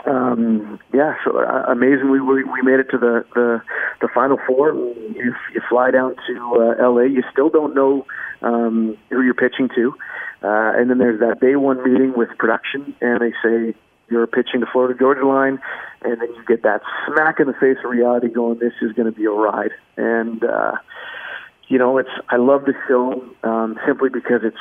um, 0.05 0.79
yeah, 0.93 1.15
so 1.23 1.39
uh, 1.39 1.63
amazingly, 1.67 2.19
we, 2.19 2.43
we 2.43 2.61
made 2.61 2.79
it 2.79 2.89
to 2.91 2.97
the, 2.97 3.25
the, 3.33 3.61
the 4.01 4.07
final 4.13 4.37
four. 4.45 4.73
You, 4.73 5.33
you 5.53 5.61
fly 5.69 5.91
down 5.91 6.15
to 6.27 6.75
uh, 6.79 6.89
LA, 6.89 7.03
you 7.03 7.23
still 7.31 7.49
don't 7.49 7.73
know 7.73 8.05
um, 8.41 8.97
who 9.09 9.21
you're 9.21 9.33
pitching 9.33 9.69
to. 9.75 9.95
Uh, 10.43 10.73
and 10.75 10.89
then 10.89 10.99
there's 10.99 11.19
that 11.21 11.39
day 11.39 11.55
one 11.55 11.77
meeting 11.77 12.13
with 12.15 12.29
production, 12.37 12.95
and 13.01 13.21
they 13.21 13.31
say 13.43 13.73
you're 14.09 14.27
pitching 14.27 14.59
to 14.59 14.67
Florida 14.71 14.97
Georgia 14.97 15.25
Line, 15.25 15.59
and 16.03 16.21
then 16.21 16.27
you 16.35 16.43
get 16.47 16.61
that 16.63 16.81
smack 17.07 17.39
in 17.39 17.47
the 17.47 17.53
face 17.53 17.77
of 17.83 17.89
reality 17.89 18.27
going, 18.27 18.59
this 18.59 18.73
is 18.81 18.91
going 18.91 19.11
to 19.11 19.17
be 19.17 19.25
a 19.25 19.31
ride. 19.31 19.71
And, 19.97 20.43
uh, 20.43 20.73
you 21.67 21.79
know, 21.79 21.97
it's 21.97 22.09
I 22.29 22.35
love 22.35 22.65
the 22.65 22.73
show 22.87 23.23
um, 23.43 23.79
simply 23.87 24.09
because 24.09 24.41
it's 24.43 24.57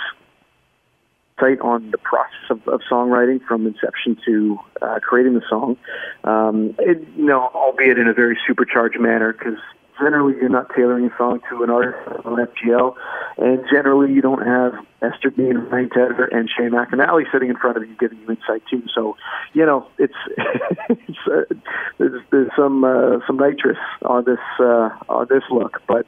insight 1.37 1.61
on 1.61 1.91
the 1.91 1.99
process 1.99 2.51
of, 2.51 2.67
of 2.69 2.81
songwriting 2.91 3.41
from 3.47 3.67
inception 3.67 4.17
to 4.25 4.59
uh, 4.83 5.01
creating 5.01 5.35
the 5.35 5.43
song. 5.49 5.77
Um, 6.25 6.75
it, 6.79 7.07
you 7.17 7.25
know, 7.25 7.51
albeit 7.55 7.99
in 7.99 8.09
a 8.09 8.15
very 8.15 8.39
supercharged 8.47 9.01
manner, 9.01 9.33
because 9.33 9.59
generally 9.99 10.35
you're 10.35 10.49
not 10.49 10.69
tailoring 10.75 11.07
a 11.07 11.17
song 11.17 11.41
to 11.51 11.63
an 11.63 11.71
artist 11.71 11.99
on 12.25 12.37
FGL, 12.37 12.95
and 13.39 13.65
generally 13.71 14.13
you 14.13 14.21
don't 14.21 14.45
have 14.45 14.75
Esther 15.03 15.31
Dean, 15.31 15.57
Ryan 15.71 15.91
Tedder, 15.91 16.25
and 16.27 16.49
Shane 16.49 16.71
McAnally 16.71 17.31
sitting 17.33 17.51
in 17.51 17.57
front 17.57 17.77
of 17.77 17.89
you 17.89 17.95
giving 17.99 18.19
you 18.19 18.31
insight 18.31 18.63
too. 18.71 18.83
So, 18.95 19.17
you 19.53 19.67
know, 19.67 19.87
it's, 19.99 20.15
it's 20.89 21.19
uh, 21.27 21.55
there's, 21.99 22.23
there's 22.31 22.51
some 22.57 22.85
uh, 22.85 23.19
some 23.27 23.37
nitrous 23.37 23.79
on 24.03 24.25
this 24.25 24.39
uh, 24.61 24.91
on 25.09 25.27
this 25.29 25.43
look, 25.51 25.83
but 25.87 26.07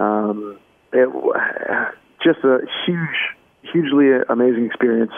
um, 0.00 0.58
it 0.92 1.08
just 2.22 2.38
a 2.44 2.60
huge 2.86 3.34
hugely 3.72 4.10
amazing 4.28 4.66
experience, 4.66 5.12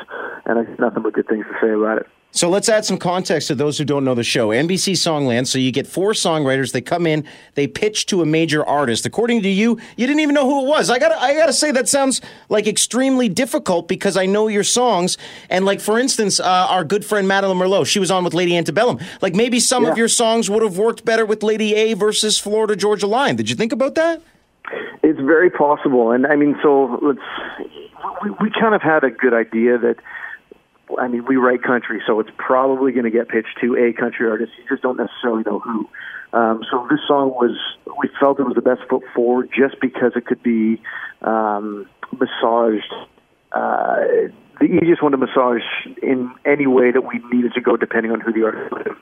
and 0.44 0.58
I 0.58 0.64
have 0.64 0.78
nothing 0.78 1.02
but 1.02 1.12
good 1.12 1.28
things 1.28 1.44
to 1.46 1.54
say 1.60 1.72
about 1.72 1.98
it. 1.98 2.06
So 2.36 2.50
let's 2.50 2.68
add 2.68 2.84
some 2.84 2.98
context 2.98 3.48
to 3.48 3.54
those 3.54 3.78
who 3.78 3.84
don't 3.86 4.04
know 4.04 4.14
the 4.14 4.22
show. 4.22 4.48
NBC 4.48 4.92
Songland. 4.92 5.46
So 5.46 5.58
you 5.58 5.72
get 5.72 5.86
four 5.86 6.12
songwriters. 6.12 6.72
They 6.72 6.82
come 6.82 7.06
in. 7.06 7.24
They 7.54 7.66
pitch 7.66 8.04
to 8.06 8.20
a 8.20 8.26
major 8.26 8.62
artist. 8.62 9.06
According 9.06 9.42
to 9.44 9.48
you, 9.48 9.78
you 9.96 10.06
didn't 10.06 10.20
even 10.20 10.34
know 10.34 10.44
who 10.44 10.66
it 10.66 10.68
was. 10.68 10.90
I 10.90 10.98
got. 10.98 11.12
I 11.12 11.32
got 11.32 11.46
to 11.46 11.54
say 11.54 11.70
that 11.70 11.88
sounds 11.88 12.20
like 12.50 12.66
extremely 12.66 13.30
difficult 13.30 13.88
because 13.88 14.18
I 14.18 14.26
know 14.26 14.48
your 14.48 14.64
songs. 14.64 15.16
And 15.48 15.64
like 15.64 15.80
for 15.80 15.98
instance, 15.98 16.38
uh, 16.38 16.44
our 16.44 16.84
good 16.84 17.06
friend 17.06 17.26
Madeline 17.26 17.56
Merlo. 17.56 17.86
She 17.86 17.98
was 17.98 18.10
on 18.10 18.22
with 18.22 18.34
Lady 18.34 18.54
Antebellum. 18.54 18.98
Like 19.22 19.34
maybe 19.34 19.58
some 19.58 19.84
yeah. 19.84 19.92
of 19.92 19.96
your 19.96 20.08
songs 20.08 20.50
would 20.50 20.62
have 20.62 20.76
worked 20.76 21.06
better 21.06 21.24
with 21.24 21.42
Lady 21.42 21.74
A 21.74 21.94
versus 21.94 22.38
Florida 22.38 22.76
Georgia 22.76 23.06
Line. 23.06 23.36
Did 23.36 23.48
you 23.48 23.56
think 23.56 23.72
about 23.72 23.94
that? 23.94 24.20
It's 25.02 25.20
very 25.20 25.48
possible, 25.48 26.10
and 26.10 26.26
I 26.26 26.36
mean, 26.36 26.56
so 26.62 26.98
let's. 27.00 27.20
We, 28.22 28.30
we 28.40 28.50
kind 28.50 28.74
of 28.74 28.82
had 28.82 29.04
a 29.04 29.10
good 29.10 29.34
idea 29.34 29.78
that. 29.78 29.96
I 31.00 31.08
mean, 31.08 31.24
we 31.26 31.34
write 31.34 31.64
country, 31.64 32.00
so 32.06 32.20
it's 32.20 32.30
probably 32.38 32.92
going 32.92 33.06
to 33.06 33.10
get 33.10 33.28
pitched 33.28 33.58
to 33.60 33.74
a 33.74 33.92
country 33.92 34.30
artist. 34.30 34.52
You 34.56 34.64
just 34.68 34.82
don't 34.82 34.96
necessarily 34.96 35.42
know 35.42 35.58
who. 35.58 35.88
Um, 36.32 36.62
so 36.70 36.86
this 36.88 37.00
song 37.08 37.30
was, 37.30 37.58
we 37.98 38.08
felt 38.20 38.38
it 38.38 38.44
was 38.44 38.54
the 38.54 38.62
best 38.62 38.82
foot 38.88 39.02
forward 39.12 39.50
just 39.52 39.80
because 39.80 40.12
it 40.14 40.26
could 40.26 40.42
be 40.44 40.80
um, 41.22 41.88
massaged. 42.12 42.92
Uh, 43.50 44.30
the 44.60 44.66
easiest 44.66 45.02
one 45.02 45.12
to 45.12 45.18
massage 45.18 45.62
in 46.02 46.30
any 46.44 46.68
way 46.68 46.92
that 46.92 47.02
we 47.02 47.20
needed 47.32 47.52
to 47.54 47.60
go, 47.60 47.76
depending 47.76 48.12
on 48.12 48.20
who 48.20 48.32
the 48.32 48.44
artist 48.44 48.70
was. 48.70 48.96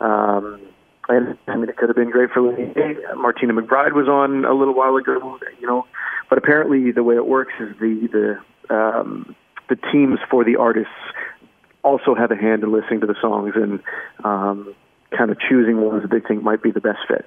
Um, 0.00 0.60
and 1.08 1.38
I 1.46 1.56
mean, 1.56 1.68
it 1.68 1.76
could 1.76 1.88
have 1.88 1.96
been 1.96 2.10
great 2.10 2.30
for 2.30 2.42
Lenny. 2.42 2.74
Martina 3.16 3.54
McBride 3.54 3.92
was 3.92 4.08
on 4.08 4.44
a 4.44 4.52
little 4.52 4.74
while 4.74 4.96
ago, 4.96 5.38
you 5.58 5.66
know. 5.66 5.86
But 6.28 6.38
apparently, 6.38 6.92
the 6.92 7.02
way 7.02 7.16
it 7.16 7.26
works 7.26 7.54
is 7.60 7.74
the 7.80 8.38
the 8.68 8.74
um, 8.74 9.34
the 9.68 9.76
teams 9.76 10.18
for 10.30 10.44
the 10.44 10.56
artists 10.56 10.92
also 11.82 12.14
have 12.14 12.30
a 12.30 12.36
hand 12.36 12.62
in 12.62 12.72
listening 12.72 13.00
to 13.00 13.06
the 13.06 13.16
songs 13.20 13.52
and 13.54 13.80
um, 14.24 14.74
kind 15.16 15.30
of 15.30 15.38
choosing 15.40 15.80
ones 15.80 16.02
that 16.02 16.10
they 16.10 16.20
think 16.20 16.42
might 16.42 16.62
be 16.62 16.70
the 16.70 16.80
best 16.80 16.98
fit. 17.06 17.24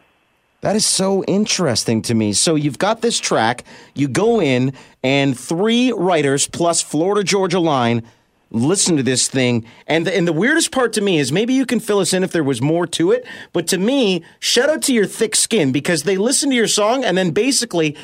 That 0.62 0.76
is 0.76 0.86
so 0.86 1.24
interesting 1.24 2.04
to 2.04 2.14
me. 2.14 2.34
So 2.34 2.54
you've 2.54 2.78
got 2.78 3.02
this 3.02 3.20
track, 3.20 3.64
you 3.96 4.08
go 4.08 4.40
in, 4.40 4.74
and 5.02 5.38
three 5.38 5.92
writers 5.92 6.48
plus 6.48 6.84
Florida 6.84 7.24
Georgia 7.24 7.60
Line 7.60 8.04
listen 8.52 8.98
to 8.98 9.04
this 9.04 9.28
thing. 9.28 9.66
And 9.88 10.06
the, 10.06 10.16
and 10.16 10.28
the 10.28 10.34
weirdest 10.34 10.72
part 10.72 10.94
to 10.94 11.02
me 11.02 11.18
is 11.18 11.32
maybe 11.32 11.54
you 11.54 11.66
can 11.66 11.80
fill 11.80 12.00
us 12.00 12.14
in 12.14 12.24
if 12.24 12.32
there 12.32 12.44
was 12.44 12.62
more 12.62 12.86
to 12.88 13.12
it. 13.12 13.26
But 13.54 13.66
to 13.68 13.78
me, 13.78 14.24
shout 14.40 14.70
out 14.70 14.84
to 14.84 14.94
your 14.94 15.06
thick 15.06 15.36
skin 15.36 15.72
because 15.72 16.04
they 16.04 16.18
listen 16.18 16.50
to 16.50 16.56
your 16.56 16.68
song 16.68 17.04
and 17.04 17.18
then 17.18 17.32
basically, 17.32 17.98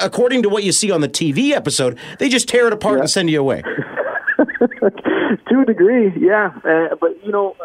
according 0.00 0.42
to 0.42 0.48
what 0.48 0.64
you 0.64 0.72
see 0.72 0.90
on 0.90 1.00
the 1.00 1.08
TV 1.08 1.52
episode, 1.52 1.98
they 2.18 2.28
just 2.28 2.48
tear 2.48 2.66
it 2.66 2.72
apart 2.72 2.96
yeah. 2.96 3.00
and 3.00 3.10
send 3.10 3.30
you 3.30 3.40
away. 3.40 3.62
to 5.48 5.60
a 5.60 5.64
degree, 5.64 6.12
yeah. 6.18 6.50
Uh, 6.64 6.94
but 7.00 7.24
you 7.24 7.32
know, 7.32 7.56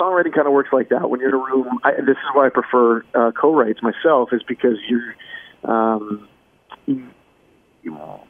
songwriting 0.00 0.34
kind 0.34 0.46
of 0.46 0.52
works 0.52 0.70
like 0.72 0.88
that. 0.88 1.08
When 1.10 1.20
you're 1.20 1.30
in 1.30 1.34
a 1.34 1.38
room, 1.38 1.78
I, 1.84 1.92
this 1.92 2.16
is 2.16 2.34
why 2.34 2.46
I 2.46 2.50
prefer 2.50 3.04
uh, 3.14 3.32
co-writes 3.32 3.80
myself, 3.82 4.30
is 4.32 4.42
because 4.42 4.76
you're. 4.88 5.14
Um, 5.64 6.28
you, 6.86 7.08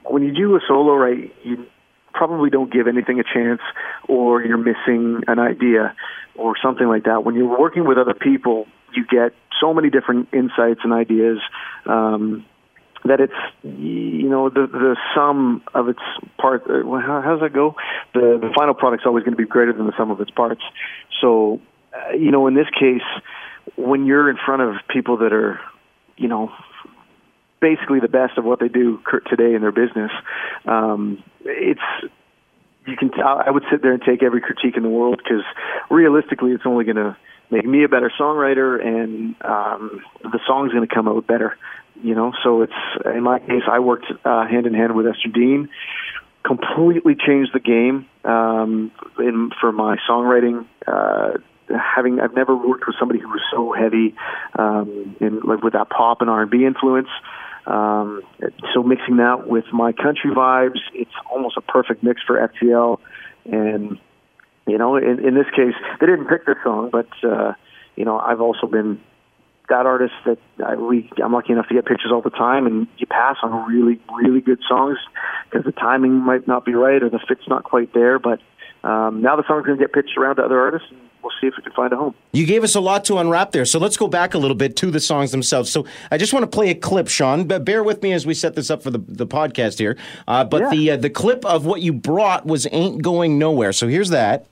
when 0.04 0.22
you 0.22 0.32
do 0.32 0.54
a 0.56 0.60
solo 0.66 0.94
write, 0.94 1.32
you 1.42 1.66
probably 2.12 2.50
don't 2.50 2.72
give 2.72 2.86
anything 2.86 3.20
a 3.20 3.24
chance 3.24 3.60
or 4.08 4.42
you're 4.42 4.56
missing 4.56 5.22
an 5.26 5.38
idea 5.38 5.94
or 6.36 6.54
something 6.62 6.86
like 6.86 7.04
that. 7.04 7.24
When 7.24 7.34
you're 7.34 7.58
working 7.58 7.86
with 7.86 7.98
other 7.98 8.14
people, 8.14 8.66
you 8.94 9.04
get 9.04 9.32
so 9.60 9.74
many 9.74 9.90
different 9.90 10.28
insights 10.32 10.80
and 10.84 10.92
ideas 10.92 11.38
um, 11.86 12.44
that 13.04 13.20
it's 13.20 13.32
you 13.62 14.28
know 14.28 14.48
the 14.48 14.66
the 14.66 14.96
sum 15.14 15.62
of 15.74 15.88
its 15.88 16.00
part. 16.38 16.62
Uh, 16.68 16.82
how, 17.00 17.36
does 17.36 17.40
that 17.40 17.52
go? 17.52 17.76
The 18.14 18.38
the 18.40 18.50
final 18.56 18.74
product's 18.74 19.06
always 19.06 19.24
going 19.24 19.36
to 19.36 19.42
be 19.42 19.46
greater 19.48 19.72
than 19.72 19.86
the 19.86 19.96
sum 19.96 20.10
of 20.10 20.20
its 20.20 20.30
parts. 20.30 20.62
So 21.20 21.60
uh, 21.92 22.14
you 22.14 22.30
know 22.30 22.46
in 22.46 22.54
this 22.54 22.68
case, 22.78 23.02
when 23.76 24.06
you're 24.06 24.30
in 24.30 24.36
front 24.44 24.62
of 24.62 24.76
people 24.88 25.18
that 25.18 25.32
are 25.32 25.60
you 26.16 26.28
know 26.28 26.50
basically 27.60 27.98
the 27.98 28.08
best 28.08 28.36
of 28.36 28.44
what 28.44 28.60
they 28.60 28.68
do 28.68 29.00
today 29.26 29.54
in 29.54 29.62
their 29.62 29.72
business. 29.72 30.10
Um, 30.66 31.24
it's 31.44 31.80
you 32.86 32.96
can. 32.96 33.10
I 33.22 33.50
would 33.50 33.64
sit 33.70 33.80
there 33.80 33.92
and 33.92 34.02
take 34.02 34.22
every 34.22 34.42
critique 34.42 34.76
in 34.76 34.82
the 34.82 34.90
world 34.90 35.18
because 35.22 35.44
realistically, 35.90 36.52
it's 36.52 36.66
only 36.66 36.84
going 36.84 36.96
to 36.96 37.16
make 37.50 37.64
me 37.64 37.84
a 37.84 37.88
better 37.88 38.12
songwriter, 38.20 38.84
and 38.84 39.34
um, 39.42 40.02
the 40.22 40.40
song's 40.46 40.72
going 40.72 40.86
to 40.86 40.94
come 40.94 41.08
out 41.08 41.26
better. 41.26 41.56
You 42.02 42.14
know, 42.14 42.32
so 42.42 42.62
it's 42.62 42.72
in 43.04 43.22
my 43.22 43.38
case, 43.38 43.62
I 43.70 43.78
worked 43.78 44.06
uh, 44.24 44.46
hand 44.46 44.66
in 44.66 44.74
hand 44.74 44.96
with 44.96 45.06
Esther 45.06 45.28
Dean, 45.32 45.68
completely 46.44 47.14
changed 47.14 47.52
the 47.54 47.60
game 47.60 48.06
um, 48.24 48.90
in 49.18 49.50
for 49.60 49.72
my 49.72 49.96
songwriting. 50.08 50.66
Uh, 50.86 51.38
having 51.68 52.20
I've 52.20 52.34
never 52.34 52.54
worked 52.54 52.86
with 52.86 52.96
somebody 52.98 53.20
who 53.20 53.28
was 53.28 53.40
so 53.50 53.72
heavy 53.72 54.14
um, 54.58 55.16
in 55.20 55.40
like 55.40 55.62
with 55.62 55.72
that 55.74 55.88
pop 55.88 56.20
and 56.20 56.28
R 56.28 56.42
and 56.42 56.50
B 56.50 56.64
influence. 56.64 57.08
Um, 57.66 58.22
so 58.74 58.82
mixing 58.82 59.16
that 59.16 59.46
with 59.48 59.64
my 59.72 59.92
country 59.92 60.30
vibes, 60.30 60.80
it's 60.92 61.14
almost 61.30 61.56
a 61.56 61.62
perfect 61.62 62.02
mix 62.02 62.20
for 62.26 62.36
FGL. 62.36 62.98
And 63.46 63.98
you 64.66 64.78
know, 64.78 64.96
in, 64.96 65.24
in 65.24 65.34
this 65.34 65.48
case, 65.54 65.74
they 66.00 66.06
didn't 66.06 66.26
pick 66.26 66.46
this 66.46 66.56
song, 66.62 66.90
but 66.90 67.08
uh, 67.22 67.52
you 67.96 68.04
know, 68.04 68.18
I've 68.18 68.40
also 68.40 68.66
been 68.66 69.00
that 69.68 69.86
artist 69.86 70.14
that 70.26 70.38
I, 70.64 70.76
we 70.76 71.10
I'm 71.22 71.32
lucky 71.32 71.52
enough 71.52 71.68
to 71.68 71.74
get 71.74 71.86
pictures 71.86 72.10
all 72.12 72.22
the 72.22 72.30
time, 72.30 72.66
and 72.66 72.86
you 72.98 73.06
pass 73.06 73.36
on 73.42 73.66
really 73.66 74.00
really 74.16 74.40
good 74.40 74.60
songs 74.68 74.98
because 75.50 75.64
the 75.64 75.72
timing 75.72 76.12
might 76.12 76.46
not 76.46 76.64
be 76.64 76.74
right 76.74 77.02
or 77.02 77.10
the 77.10 77.20
fit's 77.26 77.48
not 77.48 77.64
quite 77.64 77.92
there. 77.94 78.18
But 78.18 78.40
um, 78.82 79.22
now 79.22 79.36
the 79.36 79.44
song's 79.46 79.66
going 79.66 79.78
to 79.78 79.82
get 79.84 79.92
pitched 79.92 80.16
around 80.16 80.36
to 80.36 80.42
other 80.42 80.60
artists. 80.60 80.88
And, 80.90 81.00
we'll 81.24 81.32
see 81.40 81.46
if 81.46 81.54
we 81.56 81.62
can 81.62 81.72
find 81.72 81.92
a 81.92 81.96
home. 81.96 82.14
You 82.32 82.46
gave 82.46 82.62
us 82.62 82.74
a 82.74 82.80
lot 82.80 83.04
to 83.06 83.18
unwrap 83.18 83.52
there, 83.52 83.64
so 83.64 83.78
let's 83.78 83.96
go 83.96 84.06
back 84.06 84.34
a 84.34 84.38
little 84.38 84.54
bit 84.54 84.76
to 84.76 84.90
the 84.90 85.00
songs 85.00 85.32
themselves. 85.32 85.70
So 85.70 85.86
I 86.10 86.18
just 86.18 86.32
want 86.32 86.44
to 86.44 86.46
play 86.54 86.70
a 86.70 86.74
clip, 86.74 87.08
Shawn. 87.08 87.44
But 87.46 87.64
bear 87.64 87.82
with 87.82 88.02
me 88.02 88.12
as 88.12 88.26
we 88.26 88.34
set 88.34 88.54
this 88.54 88.70
up 88.70 88.82
for 88.82 88.90
the, 88.90 88.98
the 88.98 89.26
podcast 89.26 89.78
here. 89.78 89.96
Uh, 90.28 90.44
but 90.44 90.62
yeah. 90.62 90.70
the 90.70 90.90
uh, 90.90 90.96
the 90.98 91.10
clip 91.10 91.44
of 91.44 91.66
what 91.66 91.80
you 91.80 91.92
brought 91.92 92.46
was 92.46 92.68
"Ain't 92.70 93.02
Going 93.02 93.38
Nowhere." 93.38 93.72
So 93.72 93.88
here's 93.88 94.10
that. 94.10 94.46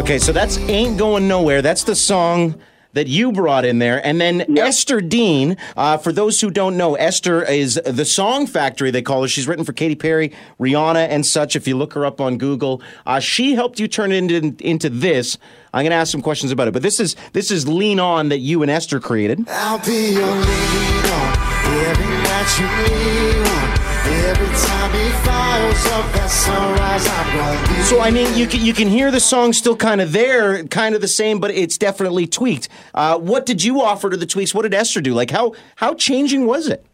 Okay, 0.00 0.18
so 0.18 0.32
that's 0.32 0.56
Ain't 0.60 0.96
Going 0.96 1.28
Nowhere. 1.28 1.60
That's 1.60 1.84
the 1.84 1.94
song 1.94 2.58
that 2.94 3.06
you 3.06 3.32
brought 3.32 3.66
in 3.66 3.80
there. 3.80 4.04
And 4.04 4.18
then 4.18 4.38
yep. 4.48 4.68
Esther 4.68 5.02
Dean, 5.02 5.58
uh, 5.76 5.98
for 5.98 6.10
those 6.10 6.40
who 6.40 6.50
don't 6.50 6.78
know, 6.78 6.94
Esther 6.94 7.44
is 7.44 7.78
the 7.84 8.06
song 8.06 8.46
factory, 8.46 8.90
they 8.90 9.02
call 9.02 9.20
her. 9.20 9.28
She's 9.28 9.46
written 9.46 9.62
for 9.62 9.74
Katy 9.74 9.96
Perry, 9.96 10.32
Rihanna, 10.58 11.06
and 11.10 11.26
such. 11.26 11.54
If 11.54 11.68
you 11.68 11.76
look 11.76 11.92
her 11.92 12.06
up 12.06 12.18
on 12.18 12.38
Google, 12.38 12.80
uh, 13.04 13.20
she 13.20 13.54
helped 13.54 13.78
you 13.78 13.88
turn 13.88 14.10
it 14.10 14.32
into, 14.32 14.66
into 14.66 14.88
this. 14.88 15.36
I'm 15.74 15.82
going 15.82 15.90
to 15.90 15.96
ask 15.96 16.10
some 16.10 16.22
questions 16.22 16.50
about 16.50 16.66
it, 16.66 16.72
but 16.72 16.82
this 16.82 16.98
is 16.98 17.14
this 17.34 17.50
is 17.50 17.68
Lean 17.68 18.00
On 18.00 18.30
that 18.30 18.38
you 18.38 18.62
and 18.62 18.70
Esther 18.70 19.00
created. 19.00 19.46
I'll 19.50 19.84
be 19.84 20.14
your 20.14 20.26
lean 20.26 21.04
on 21.12 21.38
every 21.84 22.06
night 22.06 22.58
you 22.58 22.66
lean 22.94 23.49
So 27.90 28.00
I 28.00 28.10
mean, 28.12 28.32
you 28.36 28.46
can 28.46 28.64
you 28.64 28.72
can 28.72 28.88
hear 28.88 29.10
the 29.10 29.20
song 29.20 29.52
still 29.52 29.76
kind 29.76 30.00
of 30.00 30.12
there, 30.12 30.64
kind 30.64 30.94
of 30.94 31.00
the 31.00 31.08
same, 31.08 31.40
but 31.40 31.50
it's 31.50 31.76
definitely 31.76 32.26
tweaked. 32.26 32.68
Uh, 32.94 33.18
what 33.18 33.46
did 33.46 33.64
you 33.64 33.80
offer 33.80 34.10
to 34.10 34.16
the 34.16 34.26
tweaks? 34.26 34.54
What 34.54 34.62
did 34.62 34.74
Esther 34.74 35.00
do? 35.00 35.12
Like 35.12 35.30
how 35.30 35.54
how 35.76 35.94
changing 35.94 36.46
was 36.46 36.68
it? 36.68 36.86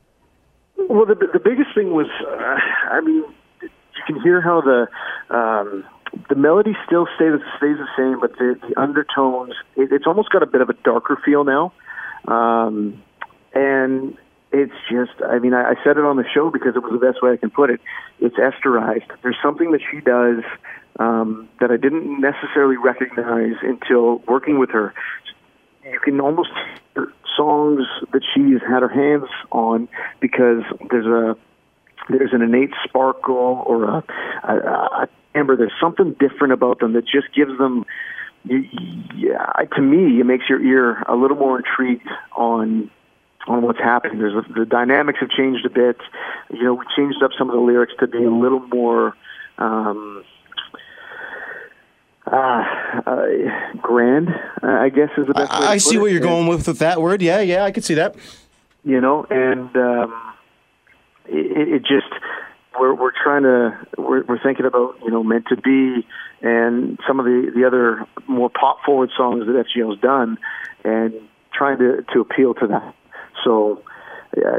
Well, 0.76 1.04
the 1.04 1.14
the 1.14 1.38
biggest 1.38 1.74
thing 1.74 1.92
was, 1.92 2.06
uh, 2.26 2.56
I 2.90 3.00
mean, 3.02 3.24
you 3.62 3.70
can 4.06 4.20
hear 4.22 4.40
how 4.40 4.60
the. 4.60 4.88
Um, 5.34 5.84
the 6.30 6.34
melody 6.34 6.74
still 6.86 7.06
stays 7.16 7.32
stays 7.58 7.76
the 7.76 7.88
same, 7.96 8.20
but 8.20 8.32
the, 8.38 8.58
the 8.66 8.80
undertones 8.80 9.52
it, 9.76 9.92
it's 9.92 10.06
almost 10.06 10.30
got 10.30 10.42
a 10.42 10.46
bit 10.46 10.62
of 10.62 10.70
a 10.70 10.72
darker 10.72 11.20
feel 11.22 11.44
now, 11.44 11.72
um, 12.26 13.02
and 13.52 14.16
it's 14.52 14.72
just, 14.90 15.12
I 15.24 15.38
mean, 15.38 15.54
I, 15.54 15.70
I 15.70 15.74
said 15.84 15.98
it 15.98 16.04
on 16.04 16.16
the 16.16 16.24
show 16.32 16.50
because 16.50 16.76
it 16.76 16.82
was 16.82 16.92
the 16.92 17.04
best 17.04 17.22
way 17.22 17.32
I 17.32 17.36
can 17.36 17.50
put 17.50 17.70
it. 17.70 17.80
It's 18.20 18.36
esterized. 18.36 19.10
There's 19.22 19.36
something 19.42 19.72
that 19.72 19.80
she 19.90 20.00
does 20.00 20.42
um, 20.98 21.48
that 21.60 21.70
I 21.70 21.76
didn't 21.76 22.20
necessarily 22.20 22.76
recognize 22.76 23.56
until 23.62 24.18
working 24.26 24.58
with 24.58 24.70
her. 24.70 24.94
You 25.84 26.00
can 26.00 26.20
almost 26.20 26.50
hear 26.94 27.12
songs 27.36 27.82
that 28.12 28.22
she's 28.34 28.60
had 28.62 28.82
her 28.82 28.88
hands 28.88 29.28
on 29.52 29.88
because 30.20 30.62
there's 30.90 31.06
a 31.06 31.36
there's 32.08 32.32
an 32.32 32.42
innate 32.42 32.70
sparkle 32.84 33.64
or 33.66 33.84
a, 33.84 34.04
a, 34.44 34.54
a 34.54 35.08
timbre. 35.34 35.56
There's 35.56 35.72
something 35.80 36.16
different 36.18 36.52
about 36.52 36.80
them 36.80 36.92
that 36.94 37.04
just 37.04 37.34
gives 37.34 37.56
them. 37.58 37.84
Yeah, 38.44 39.44
to 39.74 39.82
me, 39.82 40.20
it 40.20 40.24
makes 40.24 40.48
your 40.48 40.62
ear 40.62 41.02
a 41.08 41.16
little 41.16 41.36
more 41.36 41.58
intrigued 41.58 42.08
on 42.36 42.90
on 43.46 43.62
what's 43.62 43.78
happening. 43.78 44.18
There's 44.18 44.44
the 44.54 44.66
dynamics 44.66 45.20
have 45.20 45.30
changed 45.30 45.64
a 45.66 45.70
bit. 45.70 45.96
You 46.50 46.62
know, 46.64 46.74
we 46.74 46.84
changed 46.96 47.22
up 47.22 47.30
some 47.38 47.48
of 47.48 47.54
the 47.54 47.60
lyrics 47.60 47.92
to 48.00 48.06
be 48.06 48.24
a 48.24 48.30
little 48.30 48.60
more 48.60 49.14
um, 49.58 50.24
uh, 52.30 52.64
uh, 53.06 53.26
grand. 53.80 54.28
Uh, 54.62 54.66
I 54.66 54.88
guess 54.88 55.10
is 55.16 55.26
the 55.28 55.34
best. 55.34 55.52
I, 55.52 55.72
I 55.72 55.76
see 55.78 55.96
it. 55.96 55.98
what 55.98 56.10
you're 56.10 56.20
going 56.20 56.46
with 56.48 56.66
with 56.66 56.80
that 56.80 57.00
word. 57.00 57.22
Yeah, 57.22 57.40
yeah, 57.40 57.64
I 57.64 57.72
could 57.72 57.84
see 57.84 57.94
that. 57.94 58.16
You 58.84 59.00
know, 59.00 59.24
and 59.30 59.76
um, 59.76 60.34
it, 61.26 61.68
it 61.68 61.82
just 61.82 62.12
we're 62.78 62.94
we're 62.94 63.12
trying 63.12 63.42
to 63.42 63.78
we're, 63.98 64.24
we're 64.24 64.42
thinking 64.42 64.66
about 64.66 64.96
you 65.02 65.10
know 65.10 65.22
meant 65.22 65.46
to 65.48 65.56
be 65.56 66.06
and 66.42 66.98
some 67.06 67.18
of 67.18 67.26
the 67.26 67.52
the 67.54 67.64
other 67.66 68.06
more 68.28 68.50
pop 68.50 68.78
forward 68.84 69.10
songs 69.16 69.46
that 69.46 69.64
FGL's 69.66 70.00
done 70.00 70.38
and 70.84 71.14
trying 71.52 71.78
to 71.78 72.04
to 72.12 72.20
appeal 72.20 72.54
to 72.54 72.66
that 72.66 72.94
so, 73.46 73.82
yeah, 74.36 74.58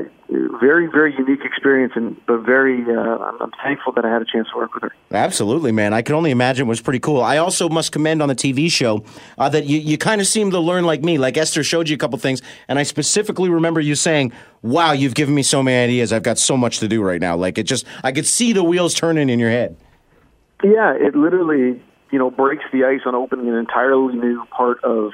very, 0.60 0.88
very 0.88 1.14
unique 1.16 1.42
experience, 1.44 1.94
and 1.96 2.20
but 2.26 2.40
very, 2.40 2.84
uh, 2.84 3.00
I'm, 3.00 3.42
I'm, 3.42 3.52
thankful 3.64 3.92
that 3.94 4.06
I 4.06 4.12
had 4.12 4.22
a 4.22 4.26
chance 4.26 4.48
to 4.52 4.58
work 4.58 4.74
with 4.74 4.84
her. 4.84 4.92
Absolutely, 5.12 5.72
man. 5.72 5.94
I 5.94 6.02
can 6.02 6.16
only 6.16 6.32
imagine 6.32 6.66
it 6.66 6.70
was 6.70 6.82
pretty 6.82 7.00
cool. 7.00 7.22
I 7.22 7.38
also 7.38 7.70
must 7.70 7.92
commend 7.92 8.22
on 8.22 8.30
the 8.30 8.36
TV 8.36 8.72
show 8.72 9.04
uh, 9.38 9.50
that 9.50 9.66
you, 9.66 9.78
you 9.78 9.98
kind 9.98 10.22
of 10.22 10.28
seem 10.28 10.52
to 10.52 10.60
learn 10.60 10.86
like 10.86 11.04
me. 11.04 11.18
Like 11.18 11.38
Esther 11.38 11.64
showed 11.64 11.90
you 11.90 11.96
a 11.96 11.98
couple 11.98 12.18
things, 12.18 12.42
and 12.68 12.80
I 12.80 12.84
specifically 12.84 13.50
remember 13.50 13.82
you 13.82 13.94
saying, 13.94 14.32
"Wow, 14.62 14.94
you've 14.94 15.16
given 15.16 15.36
me 15.36 15.44
so 15.44 15.62
many 15.62 15.78
ideas. 15.84 16.14
I've 16.14 16.24
got 16.24 16.38
so 16.38 16.56
much 16.56 16.80
to 16.80 16.88
do 16.88 17.04
right 17.04 17.22
now." 17.22 17.36
Like 17.36 17.58
it 17.58 17.64
just, 17.64 17.86
I 18.04 18.14
could 18.14 18.26
see 18.26 18.54
the 18.54 18.64
wheels 18.64 18.94
turning 18.94 19.30
in 19.30 19.38
your 19.38 19.52
head. 19.52 19.78
Yeah, 20.64 20.94
it 20.94 21.14
literally, 21.16 21.82
you 22.12 22.18
know, 22.18 22.32
breaks 22.32 22.64
the 22.72 22.86
ice 22.86 23.02
on 23.06 23.16
opening 23.16 23.50
an 23.50 23.56
entirely 23.56 24.16
new 24.16 24.44
part 24.46 24.84
of 24.84 25.12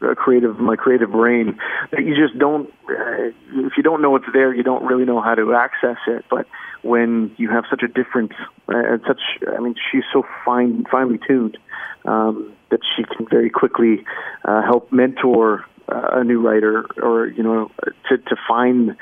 creative 0.00 0.58
my 0.58 0.76
creative 0.76 1.10
brain 1.10 1.58
that 1.90 2.04
you 2.04 2.14
just 2.14 2.38
don't 2.38 2.68
uh, 2.88 3.30
if 3.66 3.72
you 3.76 3.82
don't 3.82 4.02
know 4.02 4.14
it's 4.16 4.26
there 4.32 4.54
you 4.54 4.62
don't 4.62 4.84
really 4.84 5.04
know 5.04 5.20
how 5.20 5.34
to 5.34 5.54
access 5.54 5.96
it. 6.06 6.24
But 6.30 6.46
when 6.82 7.34
you 7.36 7.50
have 7.50 7.64
such 7.70 7.82
a 7.82 7.88
difference 7.88 8.32
uh, 8.68 8.76
and 8.76 9.00
such 9.06 9.20
I 9.56 9.60
mean 9.60 9.74
she's 9.90 10.04
so 10.12 10.24
fine 10.44 10.84
finely 10.90 11.18
tuned 11.26 11.58
um, 12.04 12.52
that 12.70 12.80
she 12.96 13.04
can 13.04 13.26
very 13.28 13.50
quickly 13.50 14.04
uh, 14.44 14.62
help 14.62 14.92
mentor 14.92 15.64
uh, 15.88 16.20
a 16.20 16.24
new 16.24 16.40
writer 16.40 16.86
or 17.02 17.26
you 17.26 17.42
know 17.42 17.70
to 18.08 18.18
to 18.18 18.36
find 18.48 18.96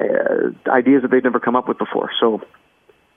uh, 0.00 0.70
ideas 0.70 1.02
that 1.02 1.10
they've 1.10 1.24
never 1.24 1.40
come 1.40 1.56
up 1.56 1.68
with 1.68 1.78
before. 1.78 2.10
So 2.20 2.42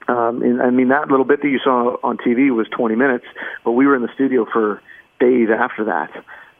um, 0.07 0.41
and, 0.41 0.61
I 0.61 0.69
mean 0.69 0.89
that 0.89 1.09
little 1.09 1.25
bit 1.25 1.41
that 1.41 1.49
you 1.49 1.59
saw 1.59 1.97
on 2.03 2.17
TV 2.17 2.53
was 2.55 2.67
20 2.69 2.95
minutes 2.95 3.25
but 3.63 3.71
we 3.71 3.85
were 3.85 3.95
in 3.95 4.01
the 4.01 4.13
studio 4.13 4.45
for 4.51 4.81
days 5.19 5.49
after 5.49 5.85
that 5.85 6.11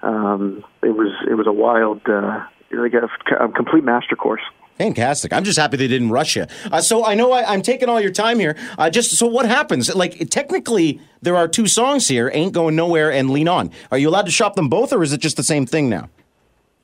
um, 0.04 0.64
it 0.84 0.96
was 0.96 1.12
it 1.30 1.36
was 1.36 1.48
a 1.48 1.52
wild, 1.52 2.02
uh, 2.08 2.44
like 2.72 2.94
a, 2.94 3.10
a 3.44 3.50
complete 3.50 3.84
master 3.84 4.16
course. 4.16 4.42
Fantastic! 4.78 5.32
I'm 5.32 5.44
just 5.44 5.60
happy 5.60 5.78
they 5.78 5.88
didn't 5.88 6.10
rush 6.10 6.36
you. 6.36 6.46
Uh, 6.72 6.82
so 6.82 7.06
I 7.06 7.14
know 7.14 7.32
I, 7.32 7.54
am 7.54 7.62
taking 7.62 7.88
all 7.88 8.02
your 8.02 8.12
time 8.12 8.40
here. 8.40 8.58
Uh, 8.78 8.90
just 8.90 9.12
so 9.12 9.28
what 9.28 9.46
happens? 9.46 9.94
Like 9.94 10.30
technically, 10.30 11.00
there 11.22 11.36
are 11.36 11.48
two 11.48 11.68
songs 11.68 12.08
here: 12.08 12.32
"Ain't 12.34 12.54
Going 12.54 12.76
Nowhere" 12.76 13.12
and 13.12 13.30
"Lean 13.30 13.48
On." 13.48 13.70
Are 13.92 13.98
you 13.98 14.10
allowed 14.10 14.26
to 14.26 14.32
shop 14.32 14.56
them 14.56 14.70
both, 14.70 14.92
or 14.92 15.04
is 15.04 15.14
it 15.14 15.20
just 15.20 15.38
the 15.38 15.44
same 15.44 15.66
thing 15.66 15.90
now? 15.90 16.10